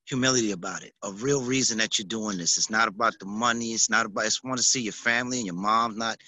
[0.06, 2.58] humility about it, a real reason that you're doing this.
[2.58, 3.72] It's not about the money.
[3.72, 4.22] It's not about.
[4.22, 6.18] I just want to see your family and your mom not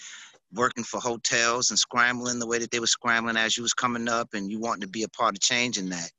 [0.53, 4.09] working for hotels and scrambling the way that they were scrambling as you was coming
[4.09, 6.11] up and you wanting to be a part of changing that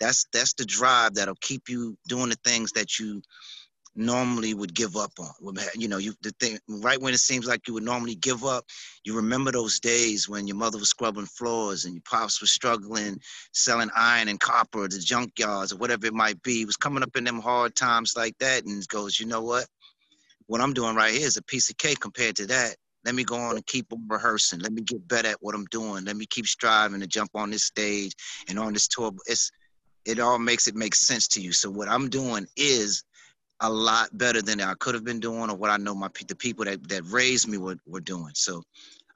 [0.00, 3.22] that's that's the drive that'll keep you doing the things that you
[3.94, 7.66] normally would give up on you know you the thing right when it seems like
[7.66, 8.64] you would normally give up
[9.04, 13.18] you remember those days when your mother was scrubbing floors and your pops was struggling
[13.52, 17.16] selling iron and copper the junkyards or whatever it might be he was coming up
[17.16, 19.66] in them hard times like that and goes you know what
[20.46, 23.24] what i'm doing right here is a piece of cake compared to that let me
[23.24, 24.58] go on and keep rehearsing.
[24.58, 26.04] Let me get better at what I'm doing.
[26.04, 28.12] Let me keep striving to jump on this stage
[28.48, 29.12] and on this tour.
[29.26, 29.50] It's
[30.04, 31.52] it all makes it make sense to you.
[31.52, 33.04] So what I'm doing is
[33.60, 36.36] a lot better than I could have been doing or what I know my the
[36.36, 38.32] people that, that raised me were, were doing.
[38.34, 38.62] So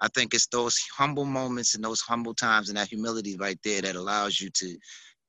[0.00, 3.82] I think it's those humble moments and those humble times and that humility right there
[3.82, 4.76] that allows you to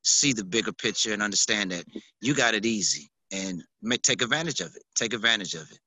[0.03, 1.85] see the bigger picture and understand that
[2.21, 4.83] you got it easy and make, take advantage of it.
[4.95, 5.79] Take advantage of it.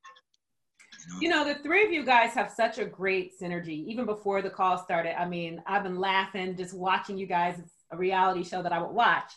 [1.20, 3.86] You know, the three of you guys have such a great synergy.
[3.86, 7.58] Even before the call started, I mean, I've been laughing just watching you guys.
[7.58, 9.32] It's a reality show that I would watch.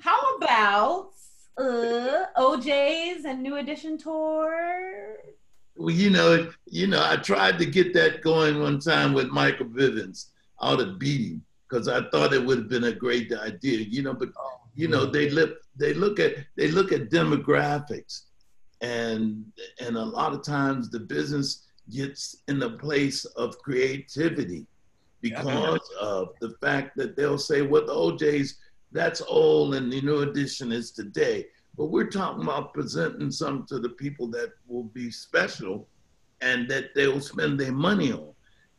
[0.00, 1.10] How about
[1.56, 5.16] uh, O'Jays and New Edition tour?
[5.76, 9.66] Well, you know, you know, I tried to get that going one time with Michael
[9.66, 10.26] Bivins
[10.62, 14.14] out of beating because I thought it would have been a great idea, you know.
[14.14, 14.28] But
[14.74, 18.22] you know, they look they look at they look at demographics
[18.80, 19.44] and
[19.80, 24.66] and a lot of times the business gets in the place of creativity
[25.20, 26.06] because yeah.
[26.06, 28.58] of the fact that they'll say well the O'Jays
[28.94, 33.78] that's old and the new edition is today but we're talking about presenting some to
[33.78, 35.86] the people that will be special
[36.40, 38.32] and that they'll spend their money on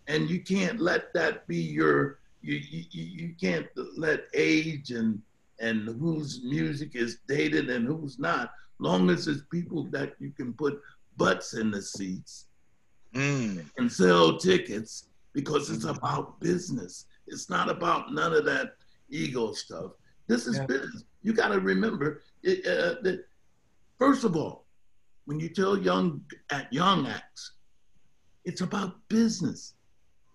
[0.07, 5.21] and you can't let that be your you you, you can't let age and
[5.59, 10.53] and whose music is dated and who's not long as it's people that you can
[10.53, 10.81] put
[11.17, 12.47] butts in the seats
[13.13, 13.63] mm.
[13.77, 17.05] and sell tickets because it's about business.
[17.27, 18.75] It's not about none of that
[19.09, 19.91] ego stuff.
[20.27, 20.65] This is yeah.
[20.65, 21.03] business.
[21.21, 23.25] You got to remember it, uh, that,
[23.97, 24.65] first of all,
[25.25, 27.53] when you tell young at young acts,
[28.43, 29.73] it's about business.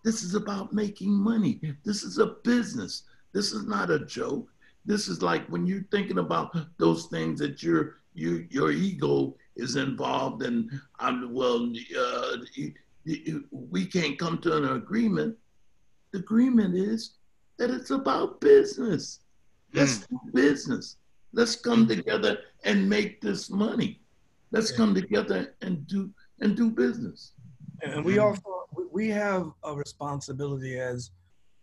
[0.05, 1.61] This is about making money.
[1.85, 3.05] This is a business.
[3.33, 4.49] This is not a joke.
[4.85, 9.77] This is like when you're thinking about those things that you're you your ego is
[9.77, 12.37] involved and I'm well uh,
[13.51, 15.37] we can't come to an agreement.
[16.13, 17.13] The agreement is
[17.59, 19.21] that it's about business.
[19.73, 20.09] Let's mm.
[20.09, 20.97] do business.
[21.33, 24.01] Let's come together and make this money.
[24.51, 24.77] Let's yeah.
[24.77, 27.33] come together and do and do business.
[27.83, 31.11] And we also we have a responsibility as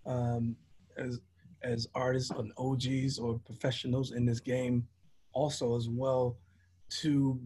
[0.05, 0.55] um,
[0.97, 1.19] as
[1.63, 4.87] as artists and OGs or professionals in this game
[5.33, 6.37] also as well
[6.89, 7.39] to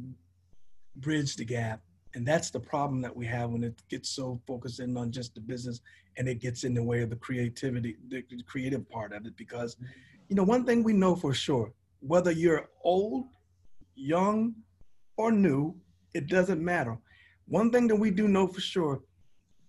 [0.97, 1.81] bridge the gap.
[2.13, 5.33] And that's the problem that we have when it gets so focused in on just
[5.33, 5.81] the business
[6.17, 9.35] and it gets in the way of the creativity, the creative part of it.
[9.37, 9.77] Because,
[10.31, 13.25] you know, one thing we know for sure, whether you're old,
[13.95, 14.55] young,
[15.17, 15.75] or new,
[16.13, 16.97] it doesn't matter.
[17.49, 19.01] One thing that we do know for sure,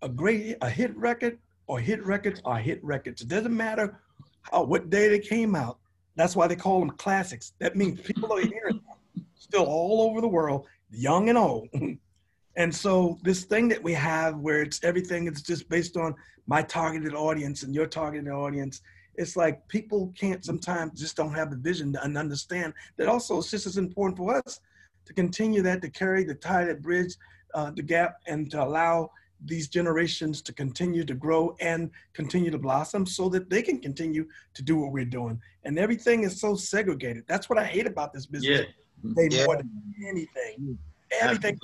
[0.02, 3.22] a great a hit record or hit records are hit records.
[3.22, 4.00] It doesn't matter
[4.42, 5.80] how what day they came out.
[6.14, 7.54] That's why they call them classics.
[7.58, 8.80] That means people are hearing
[9.16, 11.70] them still all over the world, young and old.
[12.56, 16.14] and so this thing that we have where it's everything is just based on
[16.46, 18.80] my targeted audience and your targeted audience,
[19.14, 23.50] it's like people can't sometimes just don't have the vision and understand that also it's
[23.50, 24.60] just as important for us
[25.04, 27.14] to continue that, to carry the tie that bridge
[27.54, 29.10] uh, the gap and to allow
[29.44, 34.26] these generations to continue to grow and continue to blossom so that they can continue
[34.54, 35.40] to do what we're doing.
[35.64, 37.24] And everything is so segregated.
[37.26, 38.60] That's what I hate about this business.
[39.02, 39.12] Yeah.
[39.16, 39.44] They Yeah.
[39.44, 39.70] more than
[40.06, 40.78] anything.
[41.20, 41.58] Everything,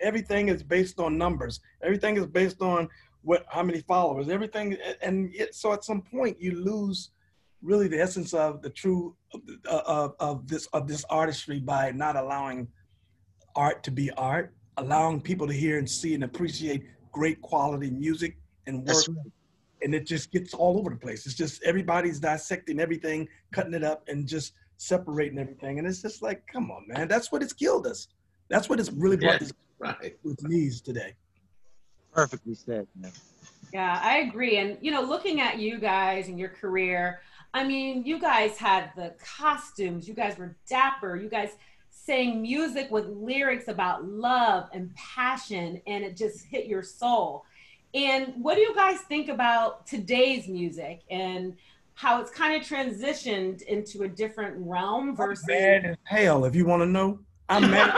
[0.00, 1.60] everything is based on numbers.
[1.82, 2.88] Everything is based on
[3.24, 4.28] what how many followers.
[4.28, 7.10] Everything, and it, so at some point you lose
[7.62, 12.16] really the essence of the true uh, of, of this of this artistry by not
[12.16, 12.68] allowing
[13.56, 18.36] art to be art, allowing people to hear and see and appreciate great quality music
[18.66, 19.32] and work right.
[19.82, 21.26] and it just gets all over the place.
[21.26, 25.78] It's just everybody's dissecting everything, cutting it up, and just separating everything.
[25.78, 27.08] And it's just like, come on, man.
[27.08, 28.08] That's what it's killed us.
[28.48, 29.46] That's what it's really brought Yeah.
[29.46, 30.16] us Right.
[30.22, 31.14] with knees today.
[32.14, 33.12] Perfectly said, man.
[33.72, 34.58] Yeah, I agree.
[34.58, 37.20] And, you know, looking at you guys and your career,
[37.52, 41.50] I mean, you guys had the costumes, you guys were dapper, you guys
[41.90, 47.44] sang music with lyrics about love and passion, and it just hit your soul.
[47.94, 51.56] And what do you guys think about today's music and
[51.94, 55.46] how it's kind of transitioned into a different realm versus.
[55.46, 57.20] Mad as hell, if you want to know.
[57.48, 57.96] I'm mad.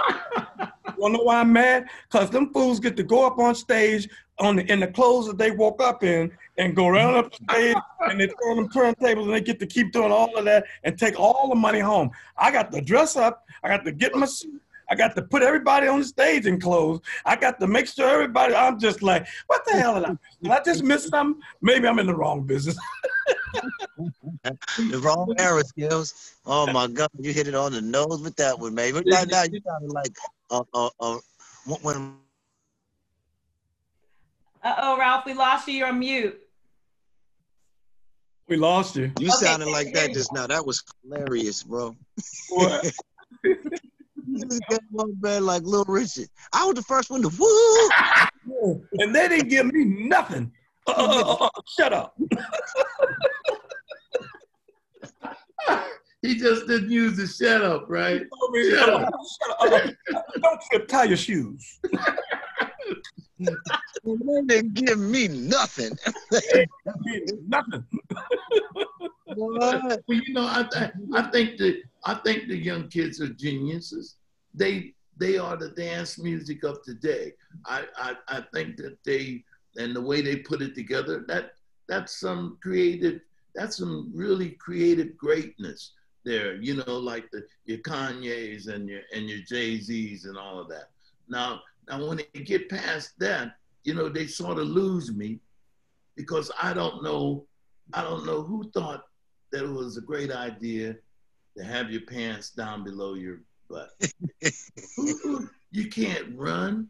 [0.97, 1.89] you want to know why I'm mad?
[2.11, 5.39] Because them fools get to go up on stage on the, in the clothes that
[5.39, 9.25] they woke up in and go around up the stage and they throw them turntables
[9.25, 12.11] and they get to keep doing all of that and take all the money home.
[12.37, 13.45] I got to dress up.
[13.63, 14.61] I got to get my suit.
[14.89, 17.01] I got to put everybody on the stage in clothes.
[17.25, 18.55] I got to make sure everybody.
[18.55, 20.17] I'm just like, what the hell did I?
[20.43, 21.43] Did I just miss something?
[21.61, 22.79] Maybe I'm in the wrong business.
[24.77, 26.35] The wrong era skills.
[26.45, 28.93] Oh my God, you hit it on the nose with that one, man.
[28.93, 30.15] But now, now you sounded like
[30.51, 31.19] uh, uh, uh,
[31.83, 32.17] when
[34.63, 35.75] Uh oh, Ralph, we lost you.
[35.75, 36.41] You're on mute.
[38.49, 39.13] We lost you.
[39.19, 40.47] you Okay, sounded like that just now.
[40.47, 41.97] That was hilarious, bro.
[42.51, 42.93] What?
[44.29, 46.29] You just came on, man, like Little Richard.
[46.53, 47.91] I was the first one to woo.
[48.99, 50.51] and they didn't give me nothing.
[50.87, 52.19] Uh, uh, uh, uh, shut up.
[56.23, 58.23] He just didn't use the shut up, right?
[58.23, 59.95] I mean, Shut uh, shut up.
[60.43, 60.89] Don't trip.
[60.89, 61.81] Tie your shoes.
[63.39, 65.97] They didn't give me nothing.
[67.49, 67.85] Nothing.
[69.35, 69.83] What?
[70.07, 74.15] Well, you know, I, I I think that I think the young kids are geniuses.
[74.55, 77.33] They they are the dance music of today.
[77.67, 79.45] I, I I think that they
[79.77, 81.51] and the way they put it together that
[81.89, 83.21] that's some creative
[83.55, 85.93] that's some really creative greatness
[86.27, 86.57] there.
[86.57, 90.69] You know, like the your Kanyes and your and your Jay Z's and all of
[90.69, 90.91] that.
[91.29, 95.39] Now now when they get past that, you know, they sort of lose me
[96.17, 97.47] because I don't know
[97.95, 99.05] I don't know who thought
[99.53, 100.97] that it was a great idea
[101.57, 103.91] to have your pants down below your butt.
[105.73, 106.89] You can't run.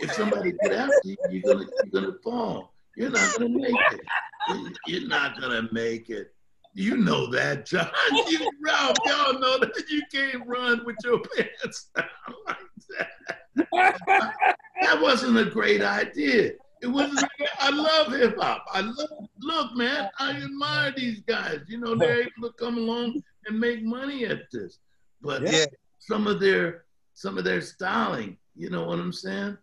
[0.00, 2.72] If somebody get after you, you're gonna you're gonna fall.
[2.96, 4.78] You're not gonna make it.
[4.86, 6.32] You're not gonna make it.
[6.74, 7.90] You know that, John.
[8.28, 12.06] You, Ralph, y'all know that you can't run with your pants down
[12.46, 12.56] like
[12.98, 14.56] that.
[14.80, 16.52] That wasn't a great idea.
[16.80, 17.24] It wasn't.
[17.60, 18.64] I love hip hop.
[18.72, 19.08] I love.
[19.40, 21.60] Look, man, I admire these guys.
[21.68, 24.78] You know, they're able to come along and make money at this.
[25.20, 25.66] But Yeah,
[25.98, 29.58] some of their some of their styling, you know what I'm saying?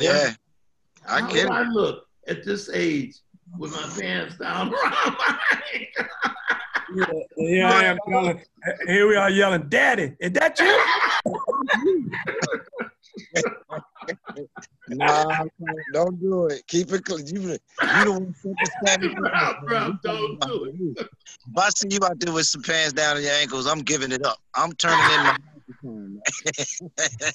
[0.00, 0.34] yeah.
[1.06, 1.50] I get it.
[1.50, 3.16] I look at this age
[3.58, 5.38] with my pants down around my
[6.90, 7.26] ankle?
[7.36, 8.42] Yeah, here I am yelling.
[8.86, 10.80] Here we are yelling, "Daddy, is that you?"
[14.86, 15.44] Nah,
[15.92, 16.62] don't do it.
[16.66, 17.26] Keep it clean.
[17.26, 17.58] You, you
[18.04, 19.12] don't set the standard.
[19.18, 20.74] Ralph, Ralph, don't do it.
[20.98, 24.12] If I see you out there with some pants down on your ankles, I'm giving
[24.12, 24.38] it up.
[24.54, 25.32] I'm turning in my.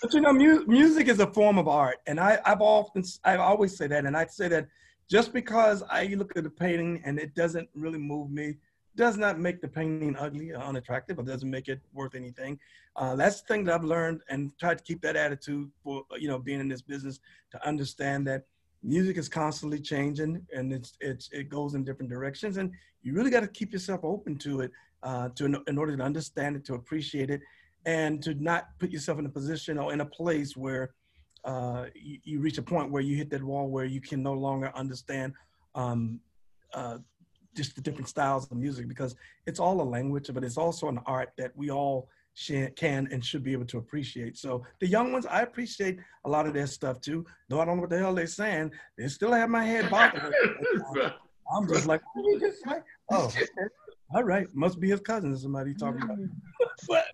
[0.00, 3.36] But you know, mu- music is a form of art, and I, I've often, I
[3.36, 4.68] always say that, and I say that
[5.10, 8.56] just because I look at a painting and it doesn't really move me,
[8.98, 12.58] does not make the painting ugly or unattractive, or doesn't make it worth anything.
[12.96, 16.28] Uh, that's the thing that I've learned, and tried to keep that attitude for you
[16.28, 17.20] know being in this business
[17.52, 18.42] to understand that
[18.82, 23.30] music is constantly changing and it's it's it goes in different directions, and you really
[23.30, 24.72] got to keep yourself open to it
[25.04, 27.40] uh, to in order to understand it, to appreciate it,
[27.86, 30.90] and to not put yourself in a position or in a place where
[31.44, 34.32] uh, you, you reach a point where you hit that wall where you can no
[34.32, 35.32] longer understand
[35.76, 36.18] um,
[36.74, 36.98] uh,
[37.58, 41.00] just the different styles of music because it's all a language, but it's also an
[41.06, 44.38] art that we all sh- can and should be able to appreciate.
[44.38, 47.26] So the young ones, I appreciate a lot of their stuff too.
[47.48, 50.20] Though I don't know what the hell they're saying, they still have my head bobbing.
[51.52, 52.76] I'm just like, what did you just say?
[53.10, 53.32] oh,
[54.14, 55.36] all right, must be his cousin.
[55.36, 56.16] Somebody talking about.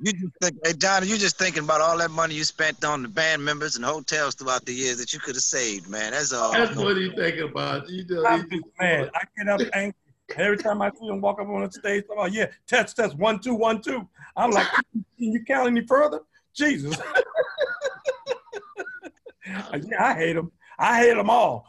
[0.01, 3.03] You just think, hey Johnny, you just thinking about all that money you spent on
[3.03, 6.13] the band members and hotels throughout the years that you could have saved, man.
[6.13, 6.53] That's all.
[6.53, 7.89] That's what he thinking about.
[7.89, 9.11] You know, I'm he just mad.
[9.15, 9.95] I get up angry
[10.37, 13.17] Every time I see him walk up on the stage, I'm like, yeah, test, test,
[13.17, 14.09] one, two, one, two.
[14.37, 16.21] I'm like, can you count any further?
[16.55, 16.97] Jesus.
[19.47, 19.63] yeah,
[20.01, 20.51] I hate him.
[20.79, 21.67] I hate them all.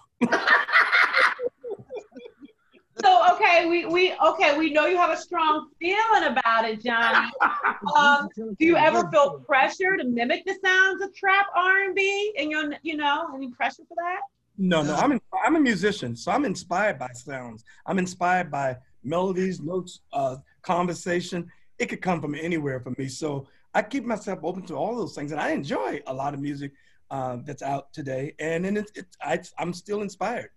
[3.02, 7.30] so okay, we we okay, we know you have a strong feeling about it, Johnny.
[7.96, 12.34] Um, do you ever feel pressure to mimic the sounds of trap R and B,
[12.38, 14.22] and you you know any pressure for that?
[14.58, 17.64] No, no, I'm in, I'm a musician, so I'm inspired by sounds.
[17.86, 21.52] I'm inspired by melodies, notes, uh, conversation.
[21.78, 23.08] It could come from anywhere for me.
[23.08, 26.40] So I keep myself open to all those things, and I enjoy a lot of
[26.40, 26.72] music
[27.12, 28.34] uh, that's out today.
[28.40, 30.52] And then it's, it's I, am still inspired.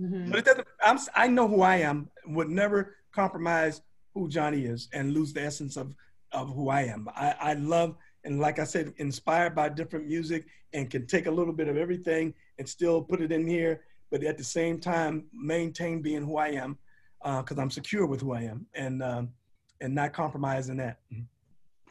[0.00, 0.30] Mm-hmm.
[0.30, 0.66] But it doesn't.
[0.82, 2.10] I'm, I know who I am.
[2.26, 3.82] Would never compromise
[4.14, 5.94] who Johnny is and lose the essence of
[6.32, 7.08] of who I am.
[7.14, 11.30] I, I love and like I said, inspired by different music and can take a
[11.30, 15.24] little bit of everything and still put it in here, but at the same time
[15.32, 16.78] maintain being who I am
[17.22, 19.30] because uh, I'm secure with who I am and um,
[19.80, 20.98] and not compromising that.
[21.12, 21.22] Mm-hmm.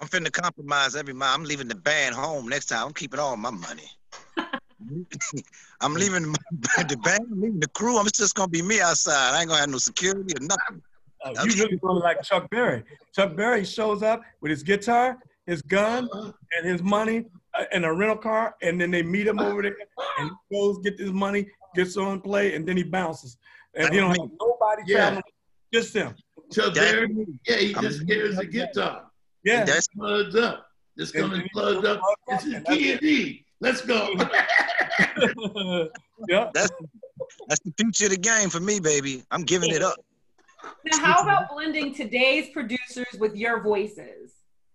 [0.01, 1.35] I'm finna compromise every month.
[1.35, 2.87] I'm leaving the band home next time.
[2.87, 3.89] I'm keeping all my money.
[5.81, 7.97] I'm leaving the band, I'm leaving the crew.
[7.97, 9.35] I'm just gonna be me outside.
[9.35, 10.81] I ain't gonna have no security or nothing.
[11.25, 12.83] Oh, you really sound like Chuck Berry.
[13.13, 15.17] Chuck Berry shows up with his guitar,
[15.49, 16.07] his gun,
[16.57, 17.25] and his money,
[17.57, 19.75] uh, and a rental car, and then they meet him over there,
[20.19, 23.37] and he goes get this money, gets on play, and then he bounces,
[23.75, 24.97] and he don't have nobody yeah.
[24.97, 25.23] traveling,
[25.73, 26.15] just him.
[26.51, 27.13] Chuck Berry,
[27.47, 29.03] yeah, he just hears the guitar.
[29.43, 30.67] Yeah, that's plugged up.
[30.97, 32.01] Just coming plugged up.
[32.27, 33.45] It's his key and D.
[33.61, 34.13] Let's go.
[36.29, 36.49] yeah.
[36.53, 36.71] That's
[37.47, 39.23] that's the future of the game for me, baby.
[39.31, 39.95] I'm giving it up.
[40.85, 44.31] Now, how about blending today's producers with your voices?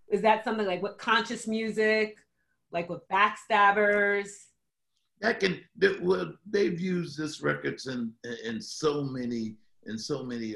[0.08, 2.16] Is that something like what conscious music,
[2.70, 4.28] like with backstabbers?
[5.20, 8.12] That can that, well, they've used this records in
[8.44, 10.52] in so many in so many.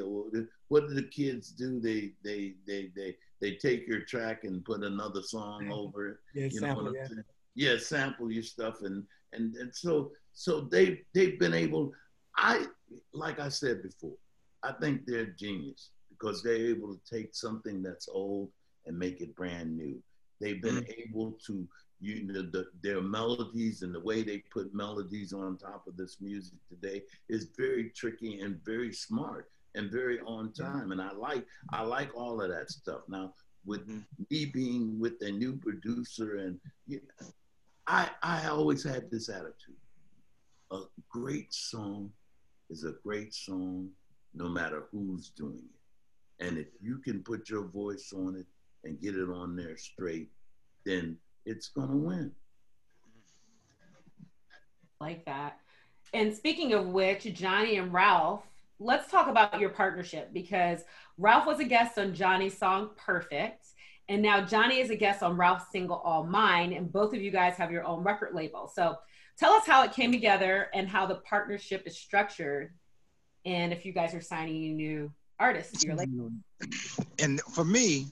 [0.69, 1.81] What do the kids do?
[1.81, 6.17] They they they they they take your track and put another song over it.
[6.35, 7.25] Yeah, you sample, know what I'm saying?
[7.55, 11.93] yeah, sample your stuff and and and so so they they've been able.
[12.37, 12.67] I
[13.13, 14.17] like I said before,
[14.63, 18.51] I think they're genius because they're able to take something that's old
[18.89, 20.03] and make it brand new.
[20.41, 21.11] They've been mm-hmm.
[21.11, 21.69] able to
[22.01, 26.19] you know the, their melodies and the way they put melodies on top of this
[26.21, 31.45] music today is very tricky and very smart and very on time and i like
[31.73, 33.35] i like all of that stuff now
[33.69, 33.99] with mm-hmm.
[34.31, 37.29] me being with a new producer and you know,
[37.87, 39.77] I, I always had this attitude.
[40.71, 42.11] A great song
[42.69, 43.89] is a great song
[44.35, 46.47] no matter who's doing it.
[46.47, 48.47] And if you can put your voice on it
[48.89, 50.31] and get it on there straight,
[50.85, 52.33] then it's going to win.
[55.01, 55.59] Like that.
[56.13, 58.43] And speaking of which, Johnny and Ralph,
[58.81, 60.83] let's talk about your partnership because
[61.19, 63.67] Ralph was a guest on Johnny's song Perfect.
[64.09, 67.31] And now Johnny is a guest on Ralph's single All Mine, and both of you
[67.31, 68.71] guys have your own record label.
[68.75, 68.97] So
[69.39, 72.73] tell us how it came together and how the partnership is structured,
[73.45, 76.31] and if you guys are signing new artists to your label.
[77.19, 78.07] And for me,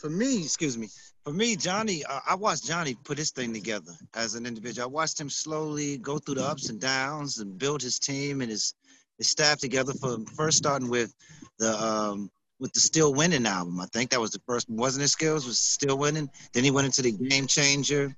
[0.00, 0.88] for me, excuse me,
[1.24, 4.88] for me, Johnny, uh, I watched Johnny put his thing together as an individual.
[4.88, 8.50] I watched him slowly go through the ups and downs and build his team and
[8.50, 8.74] his
[9.18, 9.92] his staff together.
[9.92, 11.14] For first starting with
[11.58, 13.80] the um, with the Still Winning album.
[13.80, 15.08] I think that was the first, wasn't it?
[15.08, 16.30] Skills was Still Winning.
[16.54, 18.16] Then he went into the Game Changer.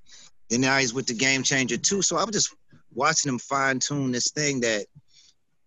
[0.49, 2.01] Then now he's with the Game Changer too.
[2.01, 2.55] So I was just
[2.93, 4.85] watching him fine tune this thing that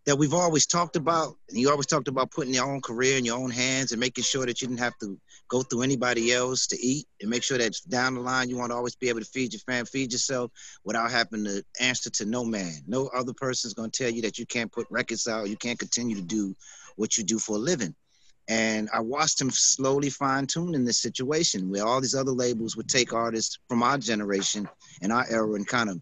[0.07, 1.37] that we've always talked about.
[1.49, 4.25] And you always talked about putting your own career in your own hands and making
[4.25, 7.59] sure that you didn't have to go through anybody else to eat and make sure
[7.59, 10.13] that down the line you want to always be able to feed your family, feed
[10.13, 10.51] yourself
[10.85, 12.73] without having to answer to no man.
[12.87, 15.79] No other person's going to tell you that you can't put records out, you can't
[15.79, 16.55] continue to do
[16.95, 17.95] what you do for a living.
[18.49, 22.77] And I watched him slowly fine tune in this situation where all these other labels
[22.77, 24.69] would take artists from our generation
[25.03, 26.01] and our era and kind of,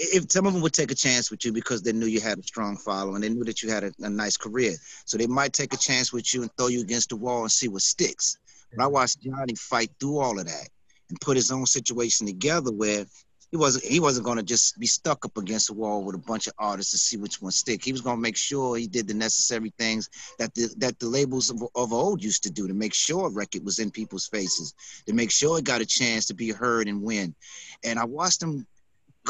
[0.00, 2.38] if some of them would take a chance with you because they knew you had
[2.38, 4.74] a strong following, they knew that you had a, a nice career.
[5.04, 7.52] So they might take a chance with you and throw you against the wall and
[7.52, 8.38] see what sticks.
[8.74, 10.68] But I watched Johnny fight through all of that
[11.10, 13.04] and put his own situation together where
[13.50, 16.18] he wasn't he wasn't going to just be stuck up against the wall with a
[16.18, 17.84] bunch of artists to see which one stick.
[17.84, 21.08] He was going to make sure he did the necessary things that the that the
[21.08, 24.28] labels of, of old used to do to make sure a record was in people's
[24.28, 24.72] faces,
[25.06, 27.34] to make sure it got a chance to be heard and win.
[27.82, 28.66] And I watched him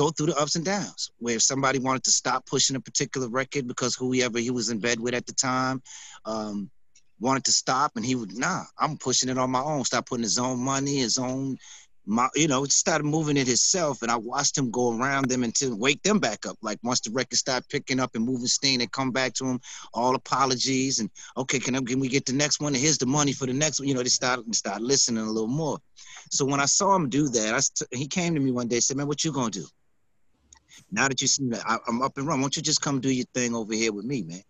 [0.01, 3.29] go through the ups and downs where if somebody wanted to stop pushing a particular
[3.29, 5.83] record because whoever he was in bed with at the time
[6.25, 6.71] um,
[7.21, 10.23] wanted to stop and he would nah i'm pushing it on my own stop putting
[10.23, 11.59] his own money his own
[12.07, 15.77] my, you know, started moving it himself, and I watched him go around them until
[15.77, 16.57] wake them back up.
[16.63, 19.61] Like once the record started picking up and moving steam, they come back to him,
[19.93, 22.75] all apologies, and okay, can, I, can we get the next one?
[22.75, 23.87] And here's the money for the next one.
[23.87, 25.79] You know, they started start listening a little more.
[26.31, 28.85] So when I saw him do that, I he came to me one day, and
[28.85, 29.67] said, "Man, what you gonna do?
[30.91, 32.41] Now that you see me, I, I'm up and running.
[32.41, 34.43] Why don't you just come do your thing over here with me, man?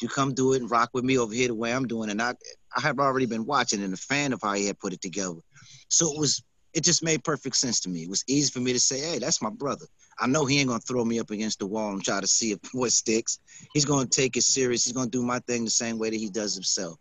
[0.00, 2.20] You come do it and rock with me over here the way I'm doing." And
[2.20, 2.34] I,
[2.76, 5.40] I have already been watching and a fan of how he had put it together.
[5.88, 6.42] So it was
[6.74, 8.02] it just made perfect sense to me.
[8.02, 9.86] It was easy for me to say, hey, that's my brother.
[10.18, 12.52] I know he ain't gonna throw me up against the wall and try to see
[12.52, 13.38] if what sticks.
[13.72, 14.84] He's gonna take it serious.
[14.84, 16.98] He's gonna do my thing the same way that he does himself.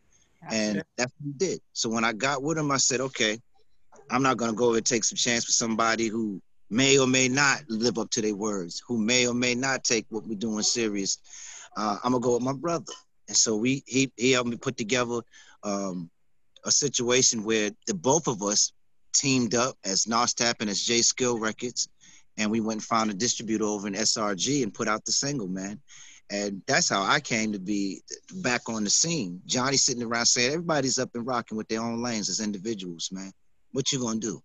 [0.49, 1.59] And that's what he did.
[1.73, 3.39] So when I got with him, I said, okay,
[4.11, 7.61] I'm not gonna go and take some chance with somebody who may or may not
[7.69, 11.19] live up to their words, who may or may not take what we're doing serious.
[11.75, 12.93] Uh, I'm gonna go with my brother.
[13.27, 15.21] And so we he he helped me put together
[15.63, 16.09] um,
[16.65, 18.71] a situation where the both of us
[19.13, 21.89] teamed up as Tap and as J Skillz Records,
[22.37, 25.47] and we went and found a distributor over in SRG and put out the single,
[25.47, 25.79] man.
[26.29, 28.01] And that's how I came to be
[28.35, 29.41] back on the scene.
[29.45, 33.31] Johnny sitting around saying everybody's up and rocking with their own lanes as individuals, man.
[33.71, 34.41] What you gonna do?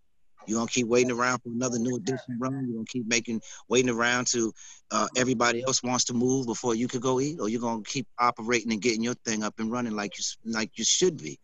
[0.48, 2.66] You gonna keep waiting around for another new edition run?
[2.68, 4.52] You gonna keep making waiting around to
[4.90, 8.06] uh, everybody else wants to move before you could go eat, or you're gonna keep
[8.18, 11.38] operating and getting your thing up and running like you like you should be?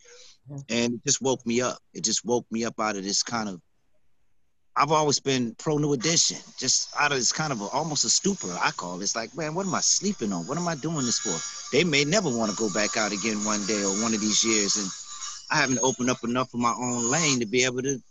[0.68, 1.78] and it just woke me up.
[1.92, 3.60] It just woke me up out of this kind of.
[4.76, 8.10] I've always been pro new edition, just out of this kind of a, almost a
[8.10, 8.48] stupor.
[8.60, 9.04] I call it.
[9.04, 10.46] It's like, man, what am I sleeping on?
[10.48, 11.76] What am I doing this for?
[11.76, 14.42] They may never want to go back out again one day or one of these
[14.42, 14.88] years, and
[15.50, 18.02] I haven't opened up enough of my own lane to be able to,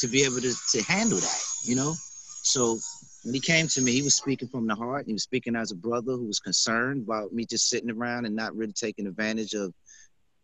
[0.00, 1.94] to be able to to handle that, you know.
[2.42, 2.78] So
[3.24, 5.06] when he came to me, he was speaking from the heart.
[5.06, 8.34] He was speaking as a brother who was concerned about me just sitting around and
[8.34, 9.74] not really taking advantage of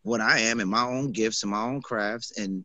[0.03, 2.39] what I am and my own gifts and my own crafts.
[2.39, 2.65] And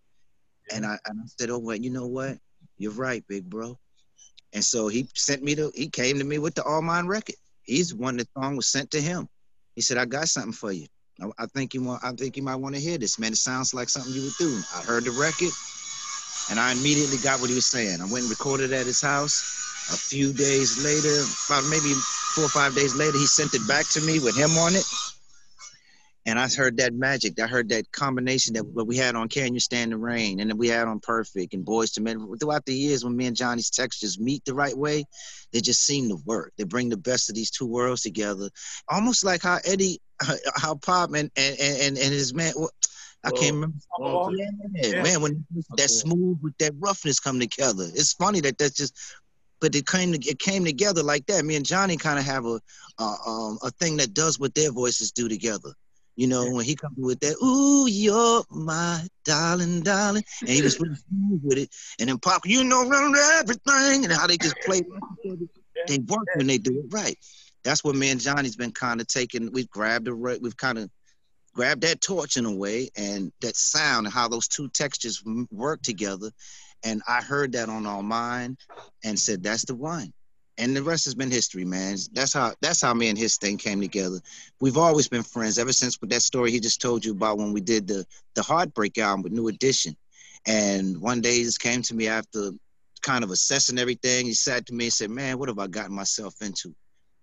[0.73, 2.37] and I, and I said, oh, well, you know what?
[2.77, 3.77] You're right, big bro.
[4.53, 7.35] And so he sent me to, he came to me with the All Mine record.
[7.63, 9.27] He's one the song was sent to him.
[9.75, 10.87] He said, I got something for you.
[11.21, 13.31] I, I think you want, I think you might want to hear this, man.
[13.31, 14.59] It sounds like something you would do.
[14.75, 15.51] I heard the record
[16.49, 18.01] and I immediately got what he was saying.
[18.01, 19.59] I went and recorded at his house.
[19.91, 21.93] A few days later, about maybe
[22.35, 24.85] four or five days later, he sent it back to me with him on it
[26.25, 27.39] and I heard that magic.
[27.39, 30.49] I heard that combination that what we had on Can You Stand the Rain and
[30.49, 32.35] then we had on Perfect and Boys to Men.
[32.39, 35.05] Throughout the years when me and Johnny's textures meet the right way,
[35.51, 36.53] they just seem to work.
[36.57, 38.49] They bring the best of these two worlds together.
[38.87, 39.99] Almost like how Eddie,
[40.55, 42.53] how Pop and, and, and, and his man,
[43.23, 43.77] I can't remember.
[43.99, 45.45] Oh, yeah, yeah, man, when
[45.77, 47.83] that smooth with that roughness come together.
[47.93, 48.95] It's funny that that's just
[49.61, 51.45] but it came it came together like that.
[51.45, 52.59] Me and Johnny kind of have a
[52.97, 55.71] uh, um, a thing that does what their voices do together.
[56.17, 60.23] You know, when he comes with that, ooh, you're my darling, darling.
[60.41, 61.69] And he was really smooth with it.
[61.99, 62.81] And then Pop, you know,
[63.39, 64.03] everything.
[64.03, 64.81] And how they just play.
[65.87, 67.17] They work when they do it right.
[67.63, 69.51] That's what me and Johnny's been kind of taking.
[69.51, 70.89] We've grabbed the right, we've kind of
[71.53, 75.81] grabbed that torch in a way and that sound and how those two textures work
[75.81, 76.31] together.
[76.83, 78.57] And I heard that on All Mine
[79.03, 80.13] and said, that's the one
[80.61, 81.97] and the rest has been history, man.
[82.13, 84.19] That's how that's how me and his thing came together.
[84.59, 87.51] We've always been friends ever since with that story he just told you about when
[87.51, 89.95] we did the the Heartbreak album with New Edition.
[90.45, 92.51] And one day he just came to me after
[93.01, 94.25] kind of assessing everything.
[94.25, 96.75] He sat to me and said, "Man, what have I gotten myself into?"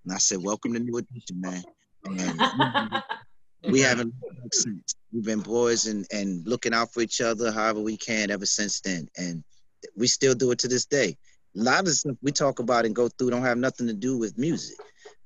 [0.04, 1.62] And I said, "Welcome to New Edition, man."
[2.04, 3.02] And
[3.62, 4.14] we haven't
[4.52, 4.94] since.
[5.12, 8.80] We've been boys and and looking out for each other however we can ever since
[8.80, 9.42] then, and
[9.96, 11.16] we still do it to this day
[11.56, 13.94] a lot of the stuff we talk about and go through don't have nothing to
[13.94, 14.76] do with music.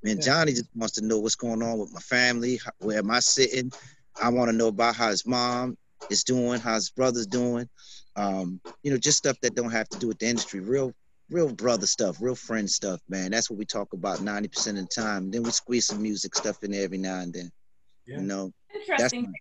[0.03, 3.21] Man, Johnny just wants to know what's going on with my family, where am I
[3.21, 3.73] sitting?
[4.21, 5.77] I want to know about how his mom
[6.11, 7.69] is doing, how his brother's doing.
[8.17, 10.61] Um, you know, just stuff that don't have to do with the industry.
[10.61, 10.93] Real,
[11.31, 13.31] real brother stuff, real friend stuff, man.
[13.31, 15.31] That's what we talk about 90% of the time.
[15.31, 17.51] Then we squeeze some music stuff in there every now and then.
[18.07, 18.17] Yeah.
[18.17, 19.33] You know, interesting.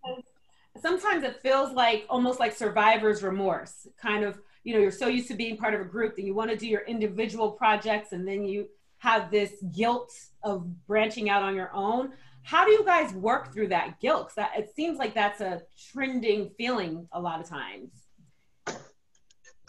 [0.82, 5.28] Sometimes it feels like almost like survivor's remorse, kind of you know you're so used
[5.28, 8.28] to being part of a group that you want to do your individual projects and
[8.28, 8.68] then you
[9.00, 12.12] have this guilt of branching out on your own
[12.44, 15.62] how do you guys work through that guilt because that it seems like that's a
[15.92, 17.90] trending feeling a lot of times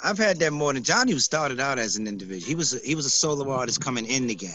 [0.05, 2.86] i've had that more than johnny was started out as an individual he was a,
[2.86, 4.51] he was a solo artist coming in the game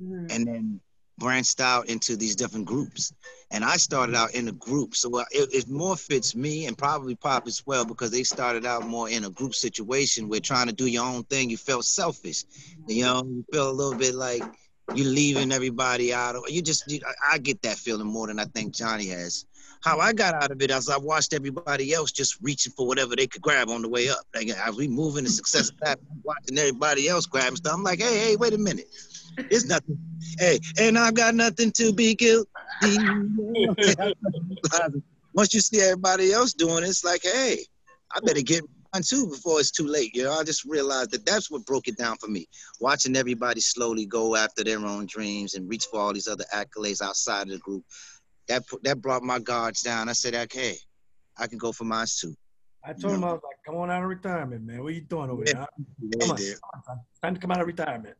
[0.00, 0.26] mm-hmm.
[0.30, 0.80] and then
[1.20, 3.12] branched out into these different groups.
[3.52, 4.96] And I started out in a group.
[4.96, 8.64] So uh, it, it, more fits me and probably Pop as well because they started
[8.64, 11.84] out more in a group situation where trying to do your own thing, you felt
[11.84, 12.44] selfish.
[12.88, 14.42] You know, you feel a little bit like,
[14.94, 16.34] you're leaving everybody out.
[16.34, 17.00] Or You just, you,
[17.30, 19.44] I get that feeling more than I think Johnny has.
[19.82, 23.16] How I got out of it as I watched everybody else just reaching for whatever
[23.16, 24.18] they could grab on the way up.
[24.34, 27.74] Like as we moving the success of that, watching everybody else grabbing stuff.
[27.74, 28.88] I'm like, hey, hey, wait a minute.
[29.36, 29.98] It's nothing.
[30.38, 32.46] Hey, and I've got nothing to be guilty.
[35.34, 37.58] Once you see everybody else doing it, it's like, hey,
[38.14, 40.14] I better get mine too before it's too late.
[40.14, 42.46] You know, I just realized that that's what broke it down for me.
[42.80, 47.00] Watching everybody slowly go after their own dreams and reach for all these other accolades
[47.02, 47.84] outside of the group
[48.48, 50.08] that that brought my guards down.
[50.08, 50.76] I said, okay,
[51.38, 52.34] I can go for mine too.
[52.84, 54.82] I told him I was like, come on out of retirement, man.
[54.82, 55.54] What are you doing over there?
[55.54, 55.66] Yeah,
[56.18, 58.16] come come on, time to come out of retirement.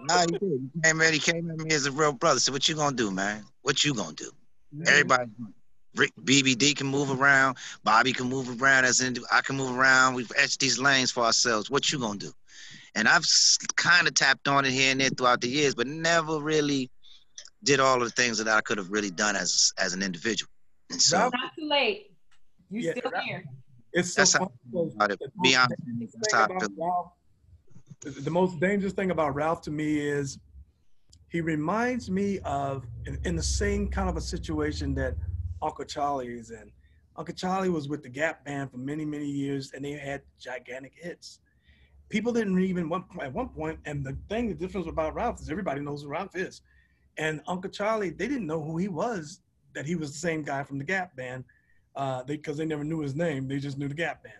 [0.00, 0.70] Nah, he did.
[0.74, 2.40] He came at, he came at me as a real brother.
[2.40, 3.44] So what you gonna do, man?
[3.62, 4.30] What you gonna do?
[4.72, 4.90] Yeah.
[4.90, 5.30] Everybody
[5.96, 10.14] Rick BBD can move around, Bobby can move around as in I can move around.
[10.14, 11.70] We've etched these lanes for ourselves.
[11.70, 12.32] What you gonna do?
[12.94, 13.24] And I've
[13.76, 16.90] kind of tapped on it here and there throughout the years, but never really
[17.64, 20.50] did all of the things that I could have really done as as an individual.
[20.90, 22.12] And so not too late.
[22.70, 23.44] You yeah, still here.
[23.92, 25.20] It's so that's how about it.
[25.42, 25.82] Be honest.
[26.32, 27.12] Ralph,
[28.00, 30.38] the most dangerous thing about Ralph to me is
[31.28, 35.14] he reminds me of in, in, the same kind of a situation that
[35.60, 36.70] Uncle Charlie is in.
[37.16, 40.92] Uncle Charlie was with the Gap Band for many, many years, and they had gigantic
[40.94, 41.40] hits.
[42.08, 45.50] People didn't even one, at one point, and the thing, the difference about Ralph is
[45.50, 46.62] everybody knows who Ralph is.
[47.18, 49.40] And Uncle Charlie, they didn't know who he was,
[49.74, 51.44] that he was the same guy from the Gap Band,
[51.96, 53.48] uh, they because they never knew his name.
[53.48, 54.34] They just knew the Gap Band.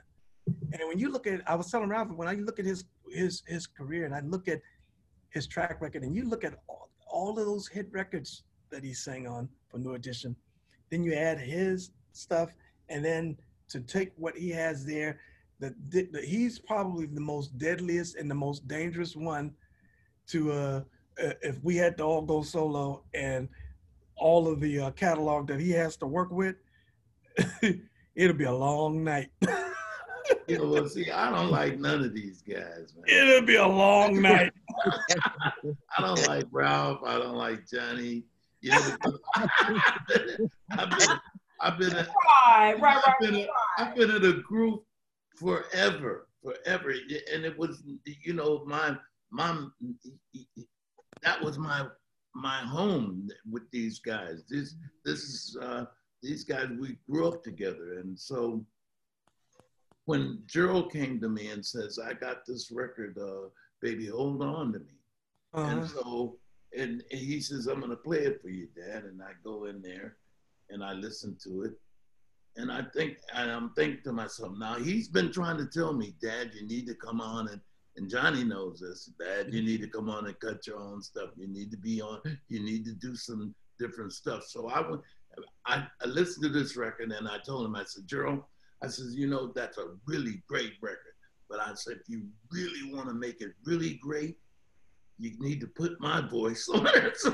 [0.73, 3.43] And when you look at, I was telling Ralph, when I look at his his
[3.47, 4.61] his career and I look at
[5.31, 8.95] his track record, and you look at all, all of those hit records that he
[8.95, 10.35] sang on for New Edition,
[10.91, 12.51] then you add his stuff,
[12.89, 13.37] and then
[13.69, 15.21] to take what he has there,
[15.61, 19.53] that the, he's probably the most deadliest and the most dangerous one
[20.27, 20.81] to uh
[21.23, 23.49] uh, if we had to all go solo and
[24.17, 26.57] all of the uh, catalog that he has to work with,
[28.15, 29.31] it'll be a long night.
[30.49, 33.05] you know, well, see, I don't like none of these guys, man.
[33.07, 34.53] It'll be a long night.
[35.97, 37.01] I don't like Ralph.
[37.05, 38.25] I don't like Johnny.
[38.61, 38.97] You know,
[39.37, 41.21] I've been,
[41.61, 42.09] I've been, a,
[42.49, 43.47] right, right, right, I've been, a,
[43.79, 44.85] I've been in a group
[45.37, 46.93] forever, forever,
[47.33, 48.97] and it was, you know, my
[49.31, 49.65] my
[51.23, 51.87] that was my
[52.35, 54.45] my home with these guys.
[54.49, 54.75] This
[55.05, 55.85] this is uh,
[56.23, 58.65] these guys we grew up together, and so
[60.09, 63.51] when Gerald came to me and says, "I got this record, uh,
[63.83, 64.99] baby, hold on to me,"
[65.53, 65.71] uh-huh.
[65.71, 66.39] and so
[66.75, 70.17] and, he says, "I'm gonna play it for you, Dad," and I go in there
[70.71, 71.79] and I listen to it.
[72.57, 76.15] And I think, and I'm thinking to myself, now he's been trying to tell me,
[76.23, 77.61] Dad, you need to come on and
[77.97, 81.31] and Johnny knows this, Dad, you need to come on and cut your own stuff.
[81.37, 84.45] You need to be on, you need to do some different stuff.
[84.45, 85.03] So I went,
[85.67, 88.45] I, I listened to this record and I told him, I said, Gerald,
[88.83, 90.99] I said, you know, that's a really great record.
[91.49, 94.37] But I said, if you really want to make it really great,
[95.19, 97.17] you need to put my voice on it.
[97.19, 97.33] So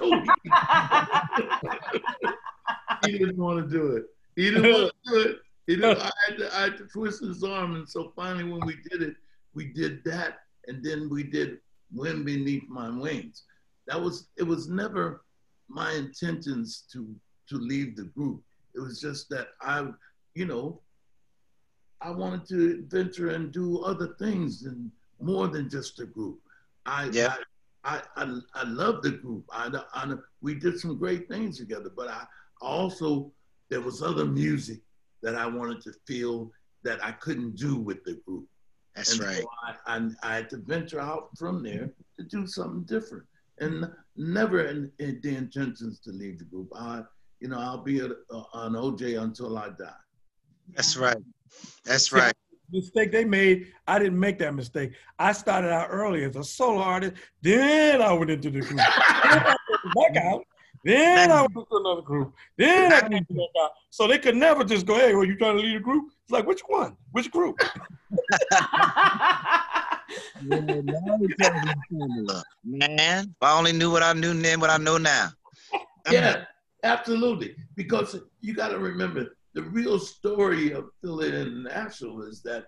[3.05, 4.05] he, he didn't want to do it.
[4.37, 5.37] He didn't want to do it.
[5.67, 7.77] He didn't, I, had to, I had to twist his arm.
[7.77, 9.17] And so finally, when we did it,
[9.55, 11.59] we did that and then we did
[11.93, 13.43] Wind Beneath My Wings.
[13.87, 15.23] That was, it was never
[15.69, 17.15] my intentions to,
[17.51, 18.43] to leave the group.
[18.75, 19.87] It was just that I,
[20.35, 20.81] you know,
[22.05, 24.91] I wanted to venture and do other things and
[25.21, 26.39] more than just the group.
[26.85, 27.37] I, yeah.
[27.83, 29.45] I, I, I, I love the group.
[29.51, 32.25] I, I, we did some great things together, but I
[32.61, 33.33] also,
[33.71, 34.81] there was other music
[35.23, 36.53] that I wanted to feel
[36.83, 38.47] that I couldn't do with the group.
[38.95, 39.39] That's and right.
[39.39, 43.25] So I, I, I, had to venture out from there to do something different,
[43.59, 46.69] and never in, in the intentions to leave the group.
[46.77, 47.03] I,
[47.41, 49.91] you know, I'll be a, a, an O'Jay until I die.
[50.75, 51.17] That's right.
[51.85, 52.35] That's right.
[52.73, 54.95] Mistake they made, I didn't make that mistake.
[55.19, 58.79] I started out early as a solo artist, then I went into the group.
[58.79, 60.45] back out.
[60.85, 62.35] Then I went to another group.
[62.59, 65.57] Then I went to that So they could never just go, hey, well, you trying
[65.57, 66.11] to lead a group?
[66.23, 66.97] It's like, which one?
[67.13, 67.59] Which group?
[72.65, 75.31] Man, if I only knew what I knew then, what I know now.
[76.11, 76.45] Yeah,
[76.83, 77.57] absolutely.
[77.77, 82.67] Because you got to remember the real story of Philly International is that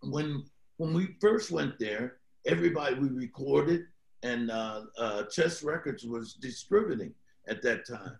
[0.00, 0.44] when
[0.76, 3.82] when we first went there, everybody we recorded
[4.22, 7.12] and uh, uh, Chess Records was distributing
[7.48, 8.18] at that time.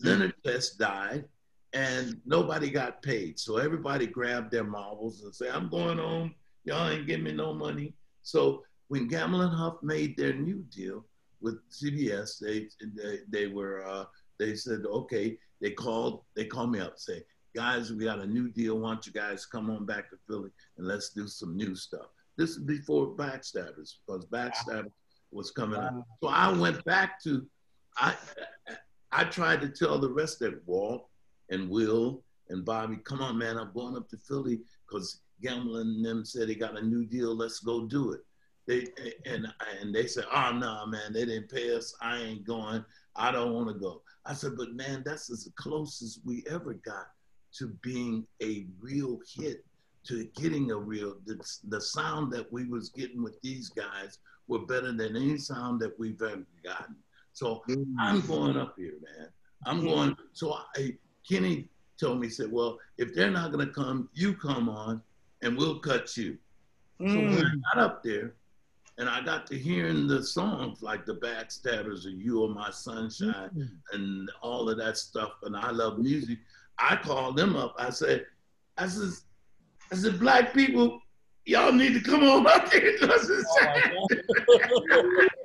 [0.00, 1.24] Leonard Chess died,
[1.72, 3.38] and nobody got paid.
[3.38, 6.34] So everybody grabbed their marbles and said, "I'm going home.
[6.64, 11.04] Y'all ain't giving me no money." So when Gamble and Huff made their new deal,
[11.42, 12.38] with CBS.
[12.38, 14.04] They they, they were uh,
[14.38, 15.36] they said okay.
[15.62, 17.22] They called they called me up say
[17.54, 18.78] guys we got a new deal.
[18.78, 22.06] Why don't you guys come on back to Philly and let's do some new stuff.
[22.36, 24.90] This is before Backstabbers because Backstabbers
[25.30, 25.94] was coming up.
[26.22, 27.46] So I went back to
[27.96, 28.14] I
[29.12, 31.08] I tried to tell the rest of Walt
[31.50, 36.04] and Will and Bobby, come on, man, I'm going up to Philly because Gamble and
[36.04, 37.34] them said they got a new deal.
[37.34, 38.20] Let's go do it.
[38.66, 38.86] They
[39.26, 39.46] and
[39.80, 41.94] and they said, oh no, man, they didn't pay us.
[42.00, 42.84] I ain't going.
[43.16, 44.02] I don't want to go.
[44.24, 47.06] I said, but man, that's as close as we ever got
[47.58, 49.64] to being a real hit,
[50.04, 51.16] to getting a real.
[51.26, 54.18] The, the sound that we was getting with these guys
[54.48, 56.96] were better than any sound that we've ever gotten.
[57.32, 57.98] So mm-hmm.
[57.98, 59.28] I'm going up here, man.
[59.66, 59.88] I'm mm-hmm.
[59.88, 60.16] going.
[60.32, 60.96] So I,
[61.28, 61.68] Kenny
[62.00, 65.00] told me, said, well, if they're not going to come, you come on
[65.42, 66.36] and we'll cut you.
[67.00, 67.12] Mm.
[67.12, 67.62] So when I mm.
[67.74, 68.34] got up there
[68.98, 73.50] and I got to hearing the songs like the Backstabbers or You Are My Sunshine
[73.56, 73.68] mm.
[73.92, 76.38] and all of that stuff, and I love music,
[76.78, 77.74] I called them up.
[77.78, 78.26] I said,
[78.76, 79.10] I said,
[79.90, 81.00] I said, black people,
[81.44, 82.98] y'all need to come on up here.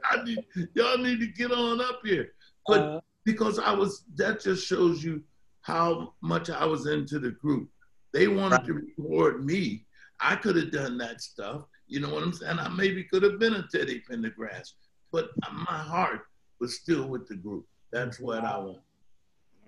[0.10, 0.40] Oh, need,
[0.74, 2.32] y'all need to get on up here.
[2.66, 5.22] But uh, because I was, that just shows you
[5.62, 7.70] how much I was into the group.
[8.14, 8.66] They wanted right.
[8.68, 9.86] to record me.
[10.20, 11.64] I could have done that stuff.
[11.88, 12.60] You know what I'm saying?
[12.60, 14.74] I maybe could have been a Teddy Pendergrass,
[15.12, 15.30] but
[15.68, 16.22] my heart
[16.60, 17.66] was still with the group.
[17.92, 18.80] That's what I want.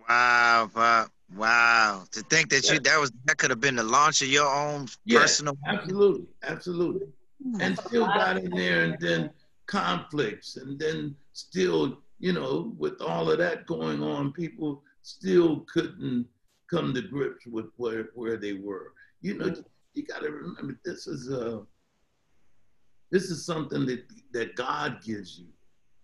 [0.08, 1.12] Wow, Pop.
[1.36, 2.06] Wow.
[2.12, 2.74] To think that yeah.
[2.74, 6.26] you that was that could have been the launch of your own yeah, personal absolutely,
[6.44, 7.08] absolutely.
[7.44, 7.62] Hmm.
[7.62, 9.30] And still got in there and then
[9.68, 16.28] conflicts and then still, you know, with all of that going on, people still couldn't
[16.70, 18.94] come to grips with where, where they were.
[19.22, 19.54] You know,
[19.94, 21.62] you got to remember this is a
[23.12, 24.04] this is something that
[24.34, 25.48] that God gives you.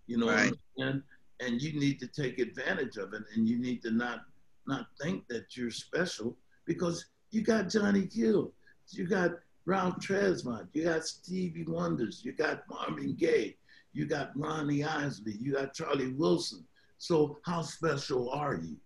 [0.06, 0.52] You know right.
[0.78, 1.02] And
[1.40, 4.20] and you need to take advantage of it, and you need to not
[4.66, 8.52] not think that you're special because you got Johnny Gill,
[8.90, 9.32] you got
[9.64, 13.56] Ralph Tresvant, you got Stevie Wonders, you got Marvin Gaye,
[13.92, 16.64] you got Ronnie Isley, you got Charlie Wilson.
[16.98, 18.76] So how special are you?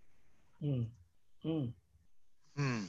[0.62, 0.86] Mm.
[1.44, 1.72] Mm.
[2.58, 2.86] Mm.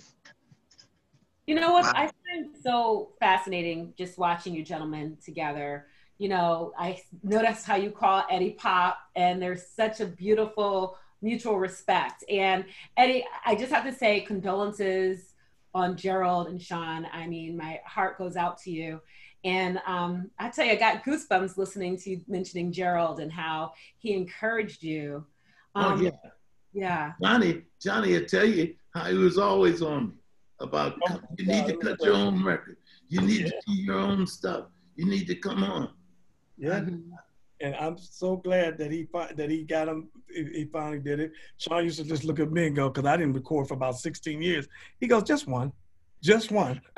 [1.47, 1.93] You know what wow.
[1.95, 2.13] I find
[2.61, 5.87] so fascinating just watching you gentlemen together.
[6.17, 11.57] You know, I noticed how you call Eddie Pop, and there's such a beautiful mutual
[11.57, 12.23] respect.
[12.29, 12.65] And
[12.97, 15.33] Eddie, I just have to say condolences
[15.73, 17.07] on Gerald and Sean.
[17.11, 19.01] I mean, my heart goes out to you.
[19.43, 23.73] And um, I tell you, I got goosebumps listening to you mentioning Gerald and how
[23.97, 25.25] he encouraged you.
[25.75, 26.11] Oh, um, oh, yeah.
[26.73, 27.13] Yeah.
[27.21, 30.20] Johnny, Johnny will tell you how he was always on me
[30.61, 32.77] about oh, you need to cut your own record.
[33.09, 33.47] You need yeah.
[33.47, 34.65] to do your own stuff.
[34.95, 35.89] You need to come on.
[36.57, 36.85] Yeah.
[37.59, 40.09] And I'm so glad that he that he got him.
[40.29, 41.31] He finally did it.
[41.57, 43.97] Sean used to just look at me and go, "Cause I didn't record for about
[43.97, 44.67] 16 years."
[44.99, 45.71] He goes, "Just one,
[46.21, 46.81] just one."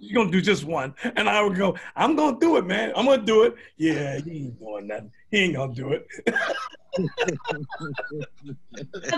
[0.00, 2.92] You're gonna do just one, and I would go, "I'm gonna do it, man.
[2.94, 5.12] I'm gonna do it." Yeah, he ain't doing nothing.
[5.30, 6.06] He ain't gonna do it.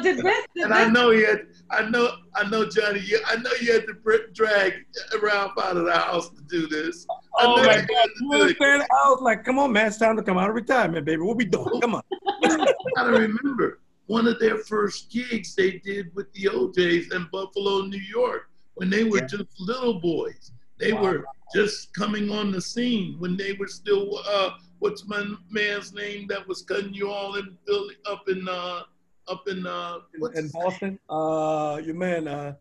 [0.03, 3.01] did this, did and I know he had, I know, I know Johnny.
[3.01, 3.95] You, I know you had to
[4.33, 4.73] drag
[5.21, 7.07] around out of the house to do this.
[7.39, 8.09] Oh my God!
[8.21, 8.83] You understand?
[8.83, 9.87] I was like, "Come on, man!
[9.87, 11.23] It's time to come out of retirement, baby.
[11.23, 11.81] What we doing?
[11.81, 12.03] Come on."
[12.45, 12.67] I
[12.97, 18.01] gotta remember one of their first gigs they did with the O'Jays in Buffalo, New
[18.01, 19.27] York, when they were yeah.
[19.27, 20.51] just little boys.
[20.79, 21.03] They wow.
[21.03, 21.25] were
[21.55, 24.51] just coming on the scene when they were still uh,
[24.81, 28.83] what's my man's name that was cutting you all in Philly up in uh
[29.29, 29.99] up in uh
[30.35, 30.99] in Boston?
[31.09, 32.55] Uh your man uh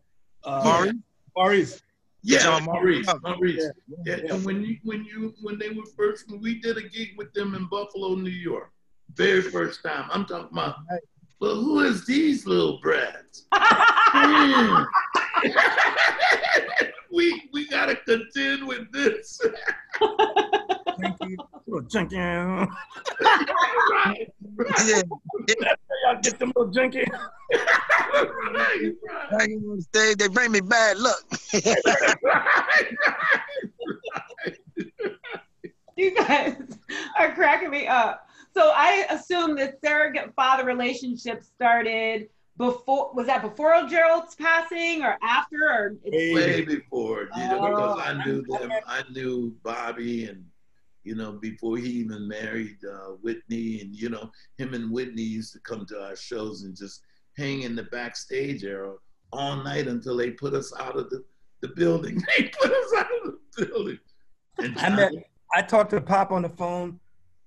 [0.44, 0.94] uh Maurice?
[1.36, 1.82] Maurice.
[2.22, 3.06] Yeah, Maurice.
[3.22, 3.70] Maurice.
[3.88, 3.96] Yeah.
[4.04, 4.16] yeah.
[4.24, 4.34] yeah.
[4.34, 7.32] And when you when you when they were first when we did a gig with
[7.32, 8.70] them in Buffalo, New York,
[9.14, 10.08] very first time.
[10.12, 10.76] I'm talking about
[11.40, 13.46] well, who is these little brats?
[17.10, 19.40] we we gotta contend with this.
[21.70, 22.16] little junkie.
[22.16, 22.66] right.
[24.86, 25.02] Yeah.
[26.04, 27.04] Y'all get them little junkie.
[28.52, 28.92] right,
[29.32, 29.50] right.
[29.92, 31.22] They, they bring me bad luck.
[35.96, 36.56] you guys
[37.18, 38.26] are cracking me up.
[38.54, 45.16] So I assume the surrogate father relationship started before was that before Gerald's passing or
[45.22, 50.44] after or way before you know oh, because I knew them I knew Bobby and
[51.10, 53.80] you know, before he even married uh, Whitney.
[53.80, 57.02] And, you know, him and Whitney used to come to our shows and just
[57.36, 58.94] hang in the backstage area
[59.32, 61.24] all night until they put us out of the,
[61.62, 62.22] the building.
[62.38, 63.98] They put us out of the building.
[64.58, 65.12] And I, met,
[65.52, 67.00] I talked to Pop on the phone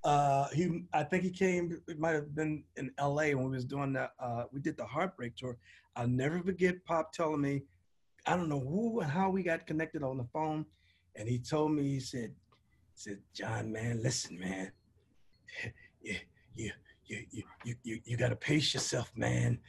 [0.04, 1.82] uh, he, I think he came.
[1.88, 3.36] It might have been in L.A.
[3.36, 4.12] when we was doing that.
[4.20, 5.58] Uh, we did the Heartbreak tour.
[5.96, 7.64] I'll never forget Pop telling me,
[8.26, 10.66] I don't know who and how we got connected on the phone,
[11.16, 12.34] and he told me he said,
[12.96, 14.72] said John, man, listen, man,
[16.02, 16.16] you
[16.56, 16.72] you
[17.06, 19.60] you you you you, you gotta pace yourself, man.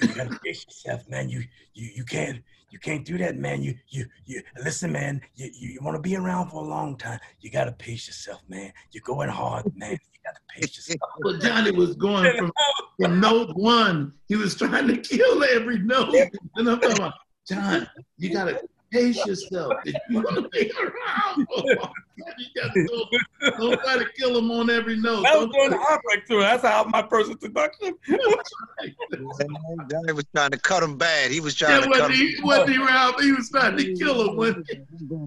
[0.00, 1.28] You gotta pace yourself, man.
[1.28, 3.62] You you you can't you can't do that, man.
[3.62, 5.20] You you you listen, man.
[5.34, 7.18] You you, you want to be around for a long time.
[7.40, 8.72] You gotta pace yourself, man.
[8.92, 9.92] You're going hard, man.
[9.92, 11.00] You gotta pace yourself.
[11.24, 12.52] Well, Johnny was going from,
[13.00, 14.12] from note one.
[14.28, 16.14] He was trying to kill every note.
[16.56, 17.14] And I'm talking about,
[17.46, 18.62] John, you gotta
[18.94, 19.72] pace yourself.
[19.84, 21.92] If you want to be around, for a long time,
[22.38, 22.84] you gotta
[23.50, 25.22] go, don't try to kill him on every note.
[25.24, 26.40] That was Don't during the try- heartbreak tour.
[26.40, 27.94] That's how my first introduction.
[29.90, 31.30] Johnny was trying to cut him bad.
[31.30, 33.20] He was trying Yeah, to wasn't cut him he, wasn't he, Ralph?
[33.20, 34.36] He was trying to kill him.
[34.36, 34.80] wasn't he?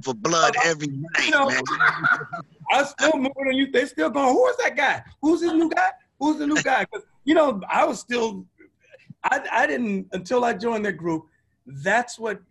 [0.04, 1.62] for blood every night, know, man.
[2.72, 3.72] I still moving on you.
[3.72, 5.04] They still going, who is that guy?
[5.22, 5.90] Who's this new guy?
[6.20, 6.86] Who's the new guy?
[6.86, 8.46] 'Cause, you know, I was still,
[9.24, 11.26] I, I didn't, until I joined that group,
[11.68, 12.42] that's what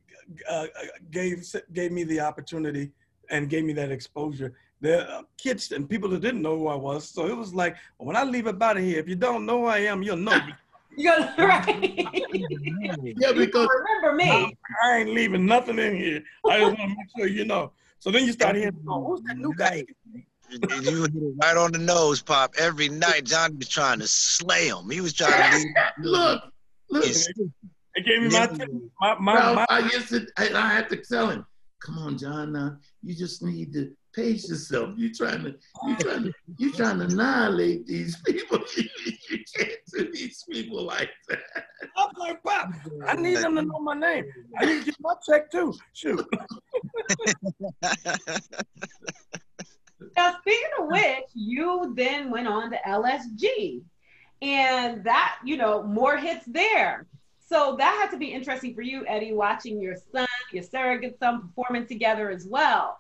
[0.48, 0.66] uh,
[1.10, 2.92] gave gave me the opportunity
[3.30, 4.54] and gave me that exposure.
[4.80, 7.08] The uh, kids and people that didn't know who I was.
[7.08, 9.60] So it was like, when I leave up out of here, if you don't know
[9.62, 10.38] who I am, you'll know.
[10.98, 13.14] You got right.
[13.18, 14.56] Yeah, because remember me.
[14.82, 16.22] I ain't leaving nothing in here.
[16.48, 17.72] I just want to make sure you know.
[17.98, 19.84] So then you start hearing, oh, who's that new guy?
[20.48, 22.54] You hit it right on the nose, Pop.
[22.58, 24.88] Every night, Johnny was trying to slay him.
[24.88, 25.66] He was trying to leave.
[25.98, 26.42] look,
[26.90, 27.28] look, his-
[27.97, 28.47] They gave me my,
[29.01, 31.47] my, my, Ralph, my I used to, I, I had to tell him,
[31.80, 34.94] come on, John, now you just need to pace yourself.
[34.99, 35.55] You're trying to,
[35.86, 38.59] you trying to, you trying to annihilate these people.
[38.76, 41.40] you can't do these people like that.
[41.97, 42.70] I'm like, Pop,
[43.07, 44.26] I need them to know my name.
[44.59, 45.74] I need to get my check too.
[45.94, 46.26] Shoot.
[50.16, 53.82] Now, speaking of which, you then went on to LSG,
[54.40, 57.07] and that, you know, more hits there.
[57.49, 61.42] So that had to be interesting for you, Eddie, watching your son, your surrogate son
[61.42, 62.99] performing together as well.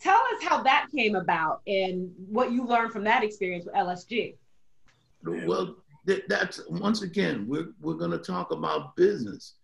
[0.00, 4.34] Tell us how that came about and what you learned from that experience with LSG.
[5.24, 5.76] Well,
[6.06, 9.54] that, that's once again, we're we're gonna talk about business.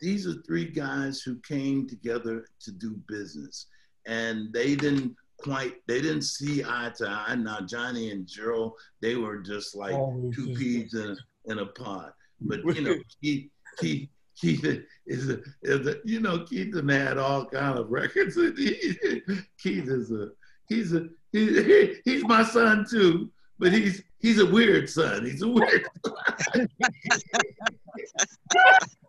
[0.00, 3.66] These are three guys who came together to do business,
[4.06, 7.36] and they didn't quite they didn't see eye to eye.
[7.36, 11.66] Now Johnny and Gerald, they were just like Always two peas in a, in a
[11.66, 12.12] pod.
[12.40, 14.64] But you know, Keith Keith Keith
[15.06, 18.34] is a, is a you know Keith and had all kind of records.
[19.58, 20.30] Keith is a
[20.68, 25.24] he's a he, he's my son too, but he's he's a weird son.
[25.24, 25.86] He's a weird.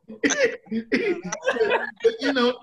[2.19, 2.57] you know,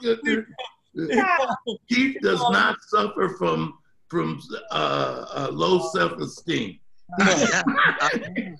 [1.88, 3.74] Keith does not suffer from
[4.08, 4.40] from
[4.70, 6.20] uh, uh, low self
[7.18, 8.56] esteem.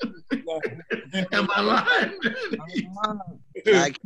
[1.33, 2.19] Am I lying?
[3.67, 3.99] Like,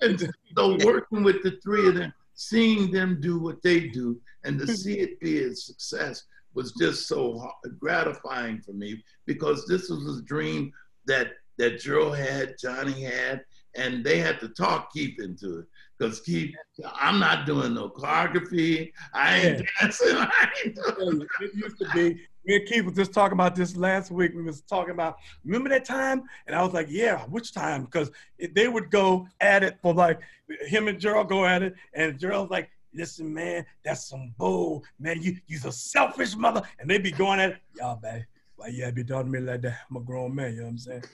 [0.00, 4.58] And so working with the three of them, seeing them do what they do, and
[4.60, 6.24] to see it be a success
[6.54, 10.72] was just so gratifying for me because this was a dream
[11.06, 13.42] that that Joe had, Johnny had,
[13.76, 15.66] and they had to talk Keith into it.
[15.98, 16.54] Because Keith,
[16.94, 18.92] I'm not doing no choreography.
[19.14, 20.08] I ain't dancing.
[20.16, 22.20] I ain't doing it used to be.
[22.46, 24.32] Me and Keith was just talking about this last week.
[24.34, 26.22] We was talking about, remember that time?
[26.46, 27.84] And I was like, yeah, which time?
[27.84, 28.10] Because
[28.52, 30.20] they would go at it for like,
[30.66, 31.74] him and Gerald go at it.
[31.94, 34.84] And Gerald's like, listen, man, that's some bull.
[35.00, 36.62] Man, you, you's a selfish mother.
[36.78, 38.24] And they be going at it, y'all, baby.
[38.56, 39.80] Why you be talking to me like that?
[39.90, 41.04] I'm a grown man, you know what I'm saying?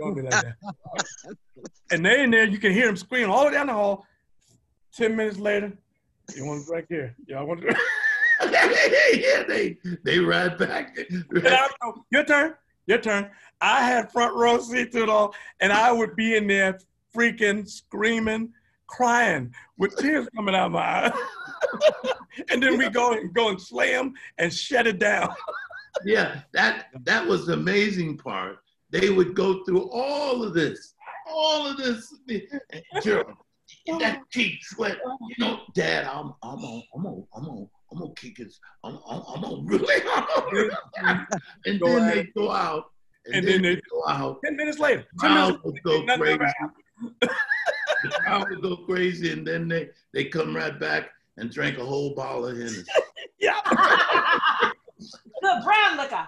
[0.00, 0.54] Talking to me like that.
[1.90, 4.06] and they in there, you can hear them screaming all down the hall.
[4.94, 5.72] 10 minutes later,
[6.34, 7.14] you want right here.
[7.26, 7.68] Y'all want to
[8.50, 10.96] yeah, they they ride back.
[12.10, 12.54] Your turn,
[12.86, 13.30] your turn.
[13.60, 16.78] I had front row seats to it all, and I would be in there
[17.14, 18.52] freaking screaming,
[18.86, 21.12] crying with tears coming out of my eyes.
[22.50, 25.34] and then we go and go and slam and shut it down.
[26.04, 28.58] yeah, that that was the amazing part.
[28.90, 30.94] They would go through all of this,
[31.26, 32.14] all of this.
[33.02, 33.36] Gerald,
[34.00, 34.98] that Keith Sweat.
[35.04, 38.98] You know, Dad, I'm I'm on I'm on I'm on I'm gonna kick his I'm
[39.06, 40.02] I'm, I'm gonna really
[41.66, 42.84] and Go then at they go out
[43.26, 44.38] and, And then, then they, they- go out.
[44.44, 46.38] Ten minutes later, ten Crowd minutes would go crazy.
[48.04, 51.84] The crowd would go crazy, and then they they come right back and drank a
[51.84, 52.82] whole bottle of Hennessy.
[53.38, 53.60] Yeah.
[55.40, 56.26] the brown liquor.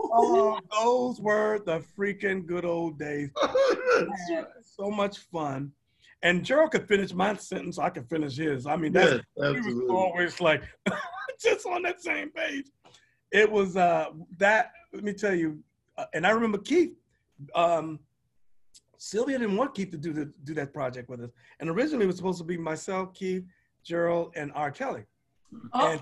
[0.00, 3.28] Oh, those were the freaking good old days.
[4.62, 5.70] So much fun.
[6.22, 7.78] And Gerald could finish my sentence.
[7.78, 8.66] I could finish his.
[8.66, 10.62] I mean, that's yes, we was always like
[11.40, 12.66] just on that same page.
[13.32, 14.06] it was uh,
[14.38, 14.70] that.
[14.92, 15.58] Let me tell you,
[15.98, 16.92] uh, and I remember Keith.
[17.54, 17.98] Um,
[18.98, 22.06] Sylvia didn't want Keith to do the, do that project with us, and originally it
[22.06, 23.42] was supposed to be myself, Keith,
[23.82, 24.70] Gerald, and R.
[24.70, 25.02] Kelly.
[25.72, 25.90] Oh.
[25.90, 26.00] And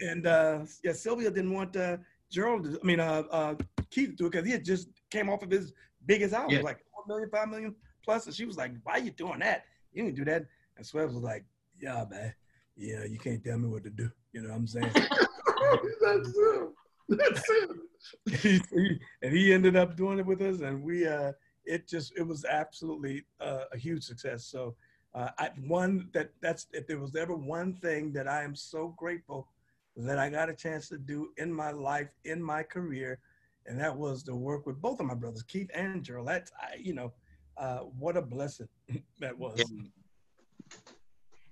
[0.00, 1.96] and uh, yeah, Sylvia didn't want uh,
[2.30, 2.62] Gerald.
[2.64, 3.54] To, I mean, uh, uh,
[3.90, 5.72] Keith to do it because he had just came off of his
[6.06, 6.62] biggest album, Yeah.
[6.62, 7.74] like four million, five million
[8.08, 9.64] plus, and she was like, "Why you doing that?
[9.92, 10.46] You didn't do that."
[10.76, 11.44] And Swebbs was like,
[11.78, 12.32] "Yeah, man,
[12.74, 14.90] yeah, you can't tell me what to do." You know what I'm saying?
[14.94, 16.72] That's him.
[17.10, 17.82] That's him.
[19.22, 21.32] and he ended up doing it with us, and we uh,
[21.66, 24.46] it just it was absolutely uh, a huge success.
[24.46, 24.74] So
[25.14, 28.94] uh, I one that that's if there was ever one thing that I am so
[28.96, 29.48] grateful
[29.96, 33.18] that I got a chance to do in my life, in my career,
[33.66, 36.28] and that was to work with both of my brothers, Keith and Gerald.
[36.28, 37.12] That's I, you know,
[37.58, 38.68] uh, what a blessing
[39.20, 39.62] that was.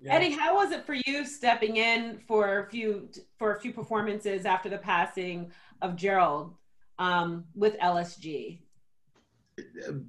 [0.01, 0.15] Yeah.
[0.15, 4.45] Eddie, how was it for you stepping in for a few for a few performances
[4.45, 5.51] after the passing
[5.81, 6.55] of Gerald
[6.99, 8.59] um, with LSG?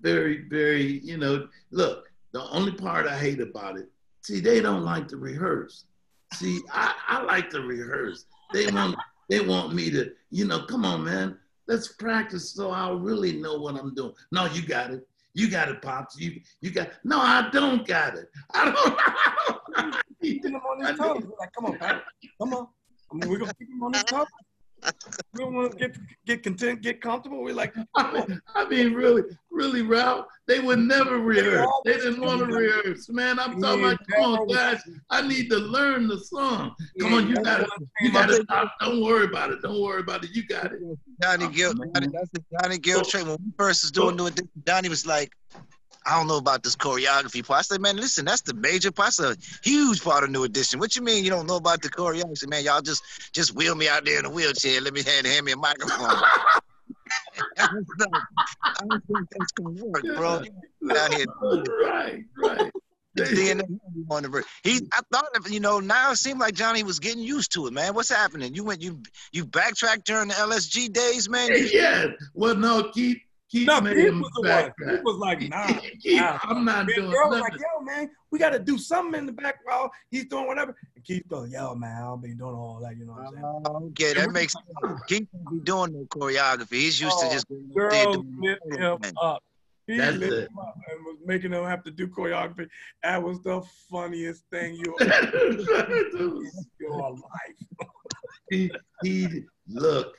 [0.02, 3.88] very, very, you know, look, the only part I hate about it,
[4.22, 5.86] see, they don't like to rehearse.
[6.34, 8.26] See, I, I like to rehearse.
[8.54, 8.98] They want
[9.30, 11.38] they want me to, you know, come on, man,
[11.68, 14.14] let's practice so I'll really know what I'm doing.
[14.32, 15.08] No, you got it.
[15.38, 16.20] You got it, Pops.
[16.20, 18.26] You you got no, I don't got it.
[18.56, 18.98] I don't
[20.66, 21.24] on his toes.
[21.26, 22.04] We're like, come on, Pat.
[22.42, 22.68] Come on.
[23.12, 24.26] I mean, we're gonna keep him on his toes.
[25.34, 27.42] We don't want to get get content, get comfortable.
[27.44, 31.68] We're like, I mean, I mean, really, really, Ralph, they would never rehearse.
[31.86, 33.10] They didn't want to rehearse.
[33.10, 36.76] Man, I'm talking about, come on, guys, I need to learn the song.
[37.00, 37.70] Come on, you got it.
[38.02, 38.46] You got it.
[38.80, 39.62] Don't worry about it.
[39.62, 40.32] Don't worry about it.
[40.32, 40.80] You got it.
[41.22, 41.92] Johnny oh, Gill, Oh, man.
[41.94, 43.04] Johnny, that's the Johnny Gill oh.
[43.04, 43.26] trait.
[43.26, 44.18] When we first was doing oh.
[44.18, 45.32] New Edition, Johnny was like,
[46.08, 47.60] I don't know about this choreography part.
[47.60, 49.14] I said, man, listen, that's the major part.
[49.18, 50.80] That's a huge part of New Edition.
[50.80, 52.50] What you mean you don't know about the choreography?
[52.50, 53.04] Man, y'all just
[53.34, 54.80] just wheel me out there in a wheelchair.
[54.80, 56.18] Let me hand, hand me a microphone.
[57.60, 57.68] I
[58.90, 60.44] don't think that's gonna work, bro.
[60.98, 61.26] Out here.
[61.82, 62.72] Right, right.
[63.26, 63.62] Seeing
[64.12, 67.52] on the he, I thought you know now it seemed like Johnny was getting used
[67.54, 67.96] to it, man.
[67.96, 68.54] What's happening?
[68.54, 69.02] You went you
[69.32, 71.50] you backtracked during the LSG days, man.
[71.72, 72.08] Yeah.
[72.34, 74.50] Well, no, keep keep no, made Keith was the one.
[74.50, 74.92] backtrack.
[74.92, 75.68] Keith was like, nah.
[76.02, 76.40] Keith, nah.
[76.44, 79.18] I'm not Me and doing girl was like, yo, man, we got to do something
[79.20, 79.92] in the background.
[80.10, 80.76] He's doing whatever.
[80.96, 82.98] And Keith goes, yo, man, I don't be doing all that.
[82.98, 83.44] You know what I'm saying?
[83.66, 84.66] Oh, okay, that makes sense.
[85.08, 86.74] He can't be doing no choreography.
[86.74, 89.14] He's used to Oh, just going up there doing lit him man.
[89.22, 89.44] up.
[89.88, 90.50] He That's lit it.
[90.50, 92.68] him up and was making him have to do choreography.
[93.04, 97.90] That was the funniest thing you ever in your life.
[98.50, 98.70] he
[99.02, 100.18] he look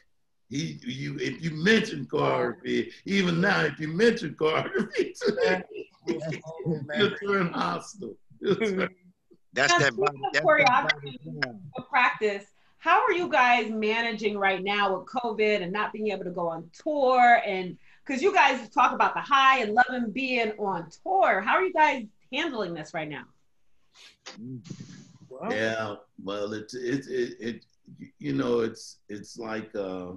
[0.49, 5.13] he you if you mention choreography even now if you mention choreography
[6.95, 8.17] you'll turn hostile
[9.53, 9.93] That's Now, that.
[9.93, 11.19] speaking body- that's choreography,
[11.77, 12.45] that practice.
[12.79, 16.49] How are you guys managing right now with COVID and not being able to go
[16.49, 17.41] on tour?
[17.45, 17.77] And
[18.07, 21.73] because you guys talk about the high and loving being on tour, how are you
[21.73, 23.25] guys handling this right now?
[25.29, 27.65] Well, yeah well it's it, it it
[28.19, 30.13] you know it's it's like uh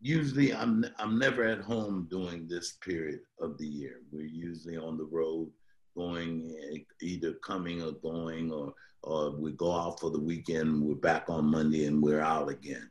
[0.00, 4.00] usually i'm i'm never at home during this period of the year.
[4.12, 5.50] We're usually on the road
[5.96, 8.72] going either coming or going or
[9.02, 12.88] or we go out for the weekend we're back on monday and we're out again.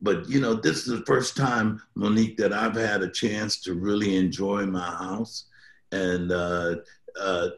[0.00, 3.74] But you know this is the first time monique that i've had a chance to
[3.74, 5.46] really enjoy my house.
[5.92, 6.76] And uh
[7.20, 7.48] uh,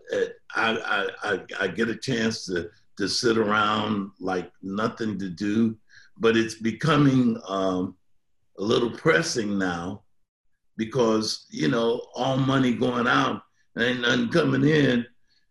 [0.55, 5.76] I, I, I, I get a chance to, to sit around like nothing to do,
[6.18, 7.96] but it's becoming um,
[8.59, 10.03] a little pressing now
[10.77, 13.43] because, you know, all money going out,
[13.79, 15.07] ain't nothing coming in.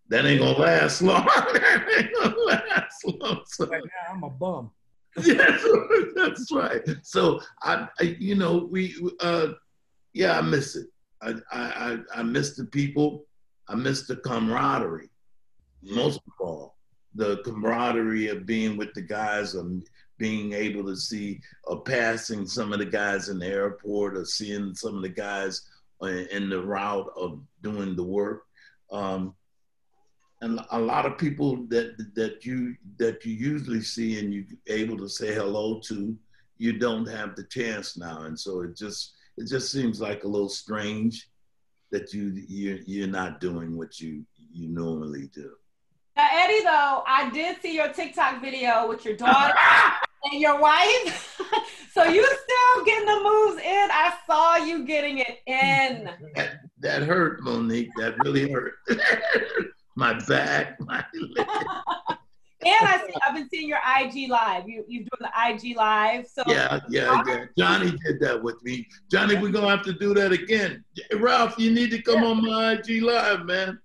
[0.10, 1.26] That ain't gonna last long.
[1.54, 3.42] that ain't gonna last long.
[3.46, 4.72] So, right now, I'm a bum.
[5.24, 5.66] yes,
[6.16, 6.82] that's right.
[7.02, 9.50] So I, I you know, we, uh,
[10.14, 10.88] yeah, I miss it.
[11.22, 13.26] I, I, I, miss the people.
[13.68, 15.10] I miss the camaraderie.
[15.82, 16.78] Most of all,
[17.16, 19.72] the camaraderie of being with the guys, of
[20.18, 24.74] being able to see, or passing some of the guys in the airport, or seeing
[24.74, 25.62] some of the guys
[26.02, 28.44] in in the route of doing the work.
[28.92, 29.36] Um,
[30.42, 34.98] and a lot of people that that you that you usually see and you able
[34.98, 36.16] to say hello to,
[36.58, 40.28] you don't have the chance now, and so it just it just seems like a
[40.28, 41.30] little strange
[41.92, 45.52] that you you you're not doing what you you normally do.
[46.16, 49.54] Now, Eddie, though, I did see your TikTok video with your daughter
[50.32, 51.42] and your wife.
[51.94, 53.90] so you still getting the moves in.
[53.92, 56.10] I saw you getting it in.
[56.36, 57.90] That, that hurt, Monique.
[57.98, 58.74] That really hurt.
[59.96, 61.48] my back, my leg.
[62.66, 64.68] and I see, I've been seeing your IG live.
[64.68, 66.28] You you doing the IG live.
[66.28, 67.46] So yeah, yeah, yeah.
[67.58, 68.88] Johnny did that with me.
[69.12, 70.84] Johnny, we're gonna have to do that again.
[71.16, 72.30] Ralph, you need to come yeah.
[72.30, 73.80] on my IG live, man.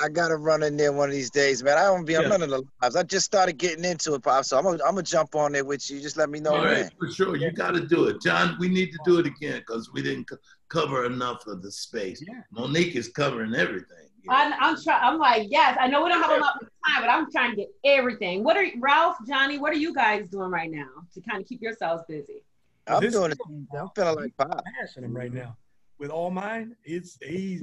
[0.00, 1.78] I gotta run in there one of these days, man.
[1.78, 2.28] I don't be on yeah.
[2.28, 2.96] none of the lives.
[2.96, 4.44] I just started getting into it, Pop.
[4.44, 6.00] So I'm gonna, I'm gonna jump on there with you.
[6.00, 6.90] Just let me know, All right, man.
[6.98, 8.56] For sure, you got to do it, John.
[8.58, 10.36] We need to do it again because we didn't co-
[10.68, 12.22] cover enough of the space.
[12.26, 12.40] Yeah.
[12.50, 14.08] Monique is covering everything.
[14.28, 15.02] I'm, I'm trying.
[15.02, 17.50] I'm like, yes, I know we don't have a lot of time, but I'm trying
[17.52, 18.44] to get everything.
[18.44, 19.58] What are Ralph, Johnny?
[19.58, 22.42] What are you guys doing right now to kind of keep yourselves busy?
[22.86, 23.38] I'm this doing it.
[23.48, 24.62] I'm feeling like Pop.
[24.80, 25.56] Passion him right now
[25.98, 26.76] with all mine.
[26.84, 27.62] It's he's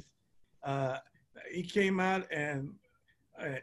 [0.64, 0.98] uh,
[1.50, 2.72] he came out and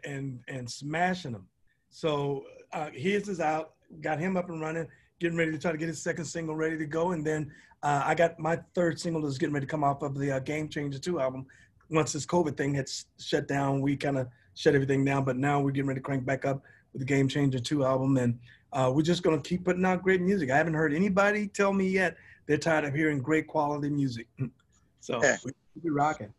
[0.03, 1.47] and and smashing them.
[1.89, 3.73] So uh, his is out.
[4.01, 4.87] Got him up and running.
[5.19, 7.51] Getting ready to try to get his second single ready to go, and then
[7.83, 10.39] uh, I got my third single is getting ready to come off of the uh,
[10.39, 11.45] Game Changer 2 album
[11.91, 15.23] once this COVID thing had shut down, we kind of shut everything down.
[15.23, 16.63] But now we're getting ready to crank back up
[16.93, 18.17] with the Game Changer 2 album.
[18.17, 18.39] And
[18.73, 20.49] uh, we're just going to keep putting out great music.
[20.49, 22.15] I haven't heard anybody tell me yet
[22.47, 24.27] they're tired of hearing great quality music.
[25.01, 25.37] so yeah.
[25.45, 26.33] we, we be rocking.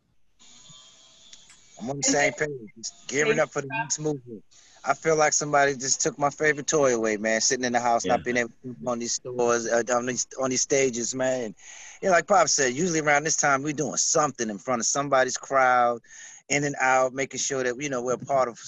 [1.82, 2.48] I'm on the same page.
[2.76, 4.44] Just gearing up for the next movement.
[4.84, 7.40] I feel like somebody just took my favorite toy away, man.
[7.40, 8.12] Sitting in the house, yeah.
[8.12, 11.44] not being able to on these stores, uh, on these on these stages, man.
[11.44, 11.54] And,
[12.00, 14.86] you know, like Pop said, usually around this time we're doing something in front of
[14.86, 16.00] somebody's crowd,
[16.48, 18.58] in and out, making sure that you know we're part of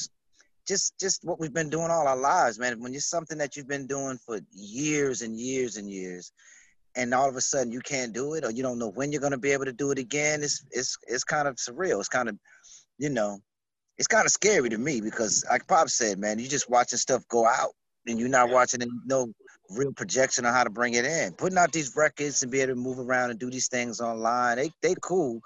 [0.66, 2.80] just just what we've been doing all our lives, man.
[2.80, 6.32] When it's something that you've been doing for years and years and years,
[6.96, 9.20] and all of a sudden you can't do it, or you don't know when you're
[9.20, 11.98] gonna be able to do it again, it's it's it's kind of surreal.
[11.98, 12.38] It's kind of,
[12.98, 13.38] you know,
[13.98, 17.26] it's kind of scary to me because, like Pop said, man, you're just watching stuff
[17.28, 17.70] go out
[18.06, 19.32] and you're not watching no
[19.70, 21.32] real projection on how to bring it in.
[21.32, 24.56] Putting out these records and be able to move around and do these things online,
[24.56, 25.40] they they cool,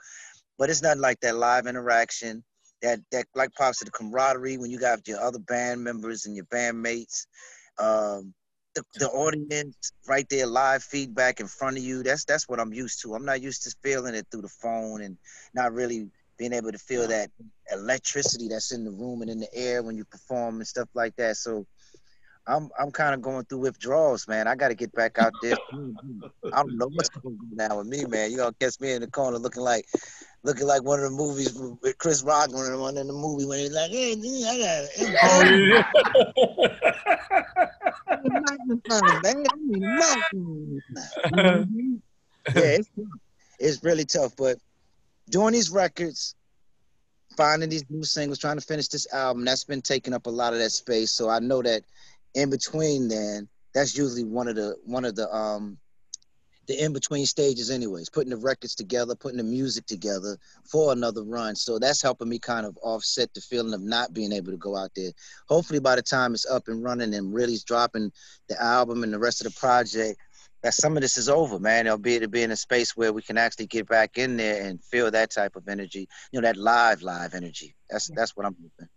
[0.58, 2.42] but it's nothing like that live interaction.
[2.82, 6.34] That that like Pop said, the camaraderie when you got your other band members and
[6.36, 7.26] your bandmates.
[7.78, 8.34] Um,
[8.74, 12.02] the, the audience right there, live feedback in front of you.
[12.02, 13.14] That's that's what I'm used to.
[13.14, 15.16] I'm not used to feeling it through the phone and
[15.54, 17.30] not really being able to feel that
[17.72, 21.14] electricity that's in the room and in the air when you perform and stuff like
[21.16, 21.36] that.
[21.36, 21.66] So
[22.46, 24.48] I'm I'm kind of going through withdrawals, man.
[24.48, 25.56] I got to get back out there.
[26.52, 28.30] I don't know what's going on now with me, man.
[28.30, 29.84] You gonna catch me in the corner looking like
[30.44, 33.44] looking like one of the movies with Chris Rock one when one in the movie
[33.44, 35.82] when he's like, "Hey, I got it." Oh yeah.
[42.54, 42.90] yeah, it's,
[43.58, 44.58] it's really tough, but
[45.28, 46.34] doing these records,
[47.36, 50.52] finding these new singles, trying to finish this album, that's been taking up a lot
[50.52, 51.10] of that space.
[51.12, 51.82] So I know that
[52.34, 55.78] in between then, that's usually one of the one of the um
[56.68, 60.36] the in between stages anyways, putting the records together, putting the music together
[60.70, 61.56] for another run.
[61.56, 64.76] So that's helping me kind of offset the feeling of not being able to go
[64.76, 65.10] out there.
[65.48, 68.12] Hopefully by the time it's up and running and really dropping
[68.48, 70.20] the album and the rest of the project,
[70.62, 71.86] that some of this is over, man.
[71.86, 74.64] It'll be to be in a space where we can actually get back in there
[74.64, 76.08] and feel that type of energy.
[76.32, 77.74] You know, that live, live energy.
[77.90, 78.88] That's that's what I'm hoping.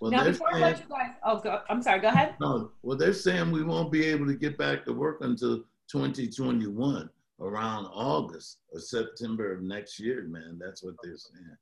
[0.00, 2.00] Well, now, before saying, I let you guys, oh, go, I'm sorry.
[2.00, 2.34] Go ahead.
[2.40, 7.08] No, well, they're saying we won't be able to get back to work until 2021,
[7.40, 10.24] around August or September of next year.
[10.28, 11.56] Man, that's what they're saying.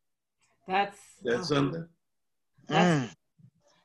[0.66, 1.86] That's that's oh, something.
[2.66, 3.14] That's, mm.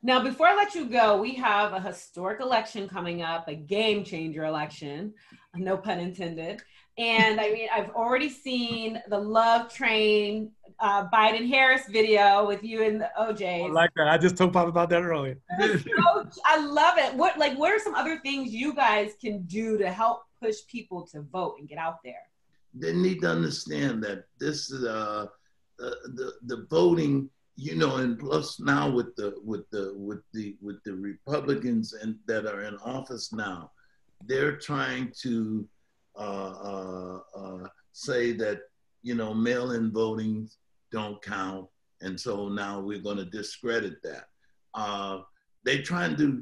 [0.02, 4.06] Now, before I let you go, we have a historic election coming up, a game
[4.06, 5.14] changer election,
[5.56, 6.62] no pun intended.
[6.98, 12.84] And I mean, I've already seen the Love Train uh, Biden Harris video with you
[12.84, 13.66] and the OJ.
[13.66, 14.08] I like that.
[14.08, 15.38] I just told Pop about that earlier.
[15.60, 17.14] so, I love it.
[17.16, 21.06] What like what are some other things you guys can do to help push people
[21.08, 22.22] to vote and get out there?
[22.74, 25.28] They need to understand that this is uh,
[25.82, 27.30] uh the the voting
[27.60, 32.16] you know, and plus now with the with the with the with the Republicans and
[32.26, 33.72] that are in office now,
[34.26, 35.68] they're trying to
[36.18, 38.62] uh, uh, uh, say that
[39.02, 40.50] you know mail-in voting
[40.90, 41.68] don't count,
[42.00, 44.30] and so now we're going to discredit that.
[44.74, 45.20] Uh,
[45.66, 46.42] they trying to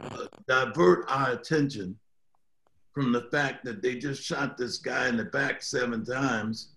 [0.00, 1.94] uh, divert our attention
[2.94, 6.70] from the fact that they just shot this guy in the back seven times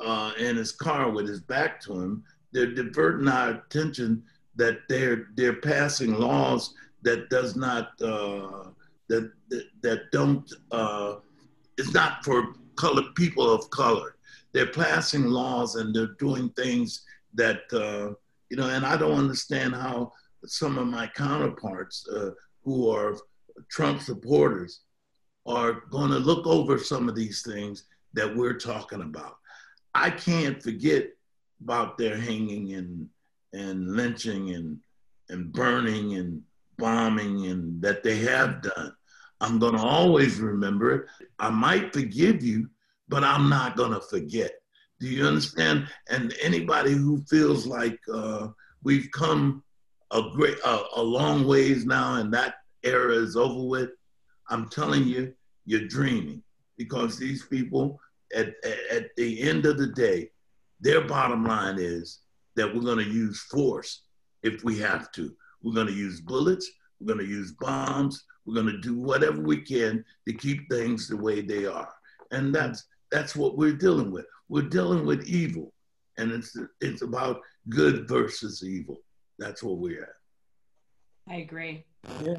[0.00, 2.24] uh, in his car with his back to him
[2.56, 4.22] they're diverting our attention
[4.54, 6.72] that they're they're passing laws
[7.02, 8.70] that does not uh,
[9.08, 11.16] that, that, that don't uh,
[11.76, 14.16] it's not for colored people of color.
[14.54, 17.04] They're passing laws and they're doing things
[17.34, 18.14] that uh,
[18.48, 18.70] you know.
[18.70, 20.12] And I don't understand how
[20.46, 22.30] some of my counterparts uh,
[22.64, 23.18] who are
[23.70, 24.80] Trump supporters
[25.44, 27.84] are going to look over some of these things
[28.14, 29.36] that we're talking about.
[29.94, 31.10] I can't forget
[31.62, 33.08] about their hanging and
[33.52, 34.78] and lynching and
[35.28, 36.42] and burning and
[36.78, 38.94] bombing and that they have done.
[39.40, 41.06] I'm going to always remember it.
[41.38, 42.68] I might forgive you,
[43.08, 44.52] but I'm not going to forget.
[45.00, 45.88] Do you understand?
[46.08, 48.48] And anybody who feels like uh,
[48.82, 49.62] we've come
[50.10, 53.90] a great, uh, a long ways now, and that era is over with,
[54.48, 55.34] I'm telling you,
[55.66, 56.42] you're dreaming
[56.78, 58.00] because these people,
[58.34, 58.54] at,
[58.90, 60.30] at the end of the day,
[60.80, 62.20] their bottom line is
[62.56, 64.02] that we're going to use force
[64.42, 65.32] if we have to.
[65.62, 66.70] We're going to use bullets.
[67.00, 68.24] We're going to use bombs.
[68.44, 71.92] We're going to do whatever we can to keep things the way they are.
[72.30, 74.26] And that's that's what we're dealing with.
[74.48, 75.72] We're dealing with evil,
[76.18, 78.98] and it's it's about good versus evil.
[79.38, 81.32] That's what we're at.
[81.32, 81.84] I agree.
[82.24, 82.38] Yeah,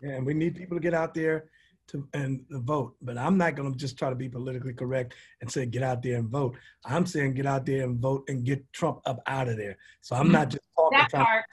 [0.00, 1.50] yeah, and we need people to get out there
[1.88, 2.94] to and the vote.
[3.02, 6.02] But I'm not going to just try to be politically correct and say get out
[6.02, 6.56] there and vote.
[6.84, 9.76] I'm saying get out there and vote and get Trump up out of there.
[10.00, 11.44] So I'm not just talking that part.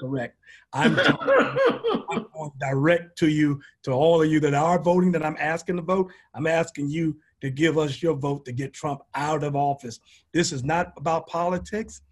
[0.00, 0.36] correct.
[0.72, 5.36] I'm, I'm going direct to you, to all of you that are voting that I'm
[5.38, 6.12] asking to vote.
[6.34, 9.98] I'm asking you to give us your vote to get Trump out of office.
[10.32, 12.02] This is not about politics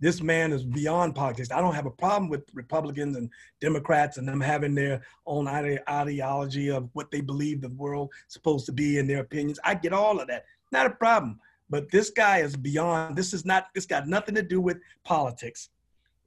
[0.00, 1.50] this man is beyond politics.
[1.50, 6.70] I don't have a problem with Republicans and Democrats and them having their own ideology
[6.70, 9.60] of what they believe the world supposed to be and their opinions.
[9.62, 10.46] I get all of that.
[10.72, 11.38] Not a problem.
[11.68, 15.68] But this guy is beyond, this is not, this got nothing to do with politics.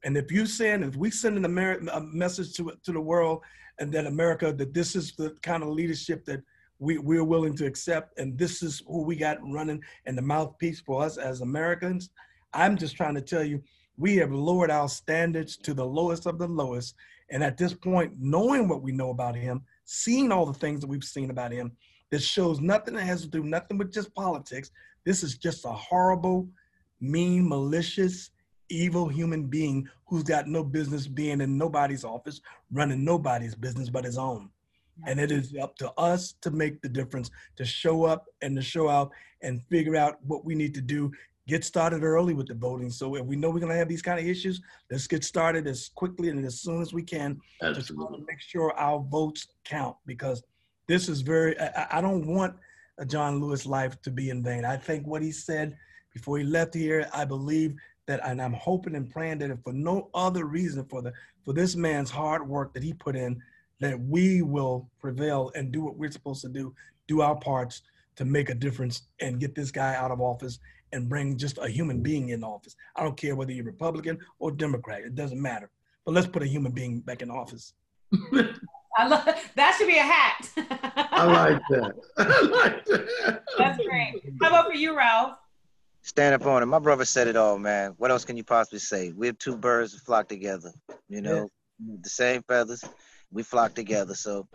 [0.06, 3.42] And if you send, if we send an Ameri- a message to, to the world
[3.80, 6.42] and that America, that this is the kind of leadership that
[6.80, 10.80] we, we're willing to accept and this is who we got running and the mouthpiece
[10.80, 12.10] for us as Americans,
[12.54, 13.62] I'm just trying to tell you,
[13.98, 16.96] we have lowered our standards to the lowest of the lowest.
[17.30, 20.88] And at this point, knowing what we know about him, seeing all the things that
[20.88, 21.72] we've seen about him,
[22.12, 24.72] that shows nothing that has to do nothing with just politics.
[25.04, 26.48] This is just a horrible,
[27.02, 28.30] mean, malicious,
[28.70, 32.40] evil human being who's got no business being in nobody's office,
[32.72, 34.50] running nobody's business but his own.
[35.08, 38.62] And it is up to us to make the difference, to show up and to
[38.62, 39.12] show out
[39.42, 41.12] and figure out what we need to do
[41.48, 42.90] get started early with the voting.
[42.90, 45.68] So if we know we're going to have these kind of issues, let's get started
[45.68, 48.20] as quickly and as soon as we can Absolutely.
[48.20, 50.44] to make sure our votes count because
[50.88, 52.56] this is very, I, I don't want
[52.98, 54.64] a John Lewis' life to be in vain.
[54.64, 55.76] I think what he said
[56.14, 57.76] before he left here, I believe
[58.06, 61.12] that, and I'm hoping and praying that if for no other reason for the,
[61.44, 63.42] for this man's hard work that he put in,
[63.80, 66.74] that we will prevail and do what we're supposed to do,
[67.08, 67.82] do our parts
[68.16, 70.60] to make a difference and get this guy out of office
[70.94, 72.76] and bring just a human being in office.
[72.96, 75.70] I don't care whether you're Republican or Democrat, it doesn't matter.
[76.06, 77.74] But let's put a human being back in office.
[78.96, 80.50] I love that should be a hat.
[81.12, 81.94] I like that.
[82.18, 83.44] I like that.
[83.58, 84.22] That's great.
[84.42, 85.38] How about for you, Ralph?
[86.04, 86.66] Stand up on it.
[86.66, 87.96] My brother said it all, man.
[87.98, 89.14] What else can you possibly say?
[89.16, 90.72] We're two birds that flock together.
[91.08, 91.50] You know,
[91.80, 91.96] yeah.
[92.02, 92.84] the same feathers.
[93.32, 94.14] We flock together.
[94.14, 94.48] So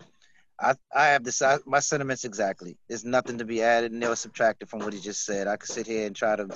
[0.61, 2.77] I, I have this, I, my sentiments exactly.
[2.87, 5.47] There's nothing to be added nor subtracted from what he just said.
[5.47, 6.47] I could sit here and try to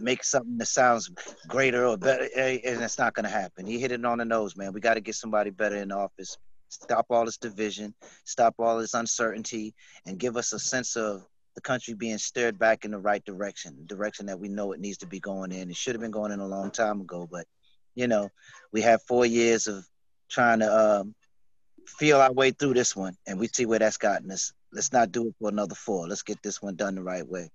[0.00, 1.10] make something that sounds
[1.48, 3.66] greater or better, eh, and it's not going to happen.
[3.66, 4.72] He hit it on the nose, man.
[4.72, 6.36] We got to get somebody better in office.
[6.68, 7.94] Stop all this division,
[8.24, 9.74] stop all this uncertainty,
[10.06, 11.24] and give us a sense of
[11.54, 14.98] the country being steered back in the right direction, direction that we know it needs
[14.98, 15.70] to be going in.
[15.70, 17.46] It should have been going in a long time ago, but
[17.94, 18.28] you know,
[18.72, 19.86] we have four years of
[20.28, 21.14] trying to um,
[21.86, 24.52] feel our way through this one and we see where that's gotten us.
[24.72, 26.08] Let's not do it for another four.
[26.08, 27.50] Let's get this one done the right way.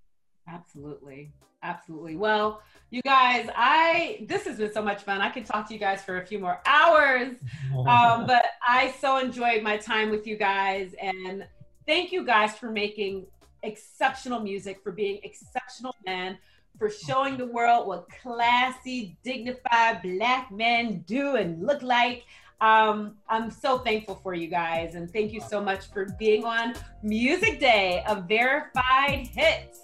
[0.47, 1.31] Absolutely.
[1.61, 2.15] Absolutely.
[2.15, 5.19] Well, you guys, I this has been so much fun.
[5.19, 7.35] I could talk to you guys for a few more hours.
[7.87, 11.47] Um, but I so enjoyed my time with you guys and
[11.85, 13.25] thank you guys for making
[13.63, 16.37] exceptional music, for being exceptional men,
[16.77, 22.23] for showing the world what classy, dignified black men do and look like.
[22.61, 26.75] Um, I'm so thankful for you guys, and thank you so much for being on
[27.03, 29.79] Music Day of Verified Hits.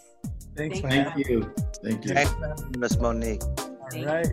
[0.56, 1.54] Thanks, thank, thank you.
[1.84, 2.14] Thank you.
[2.14, 2.34] Thanks,
[2.78, 3.44] Miss Monique.
[3.44, 4.28] All right.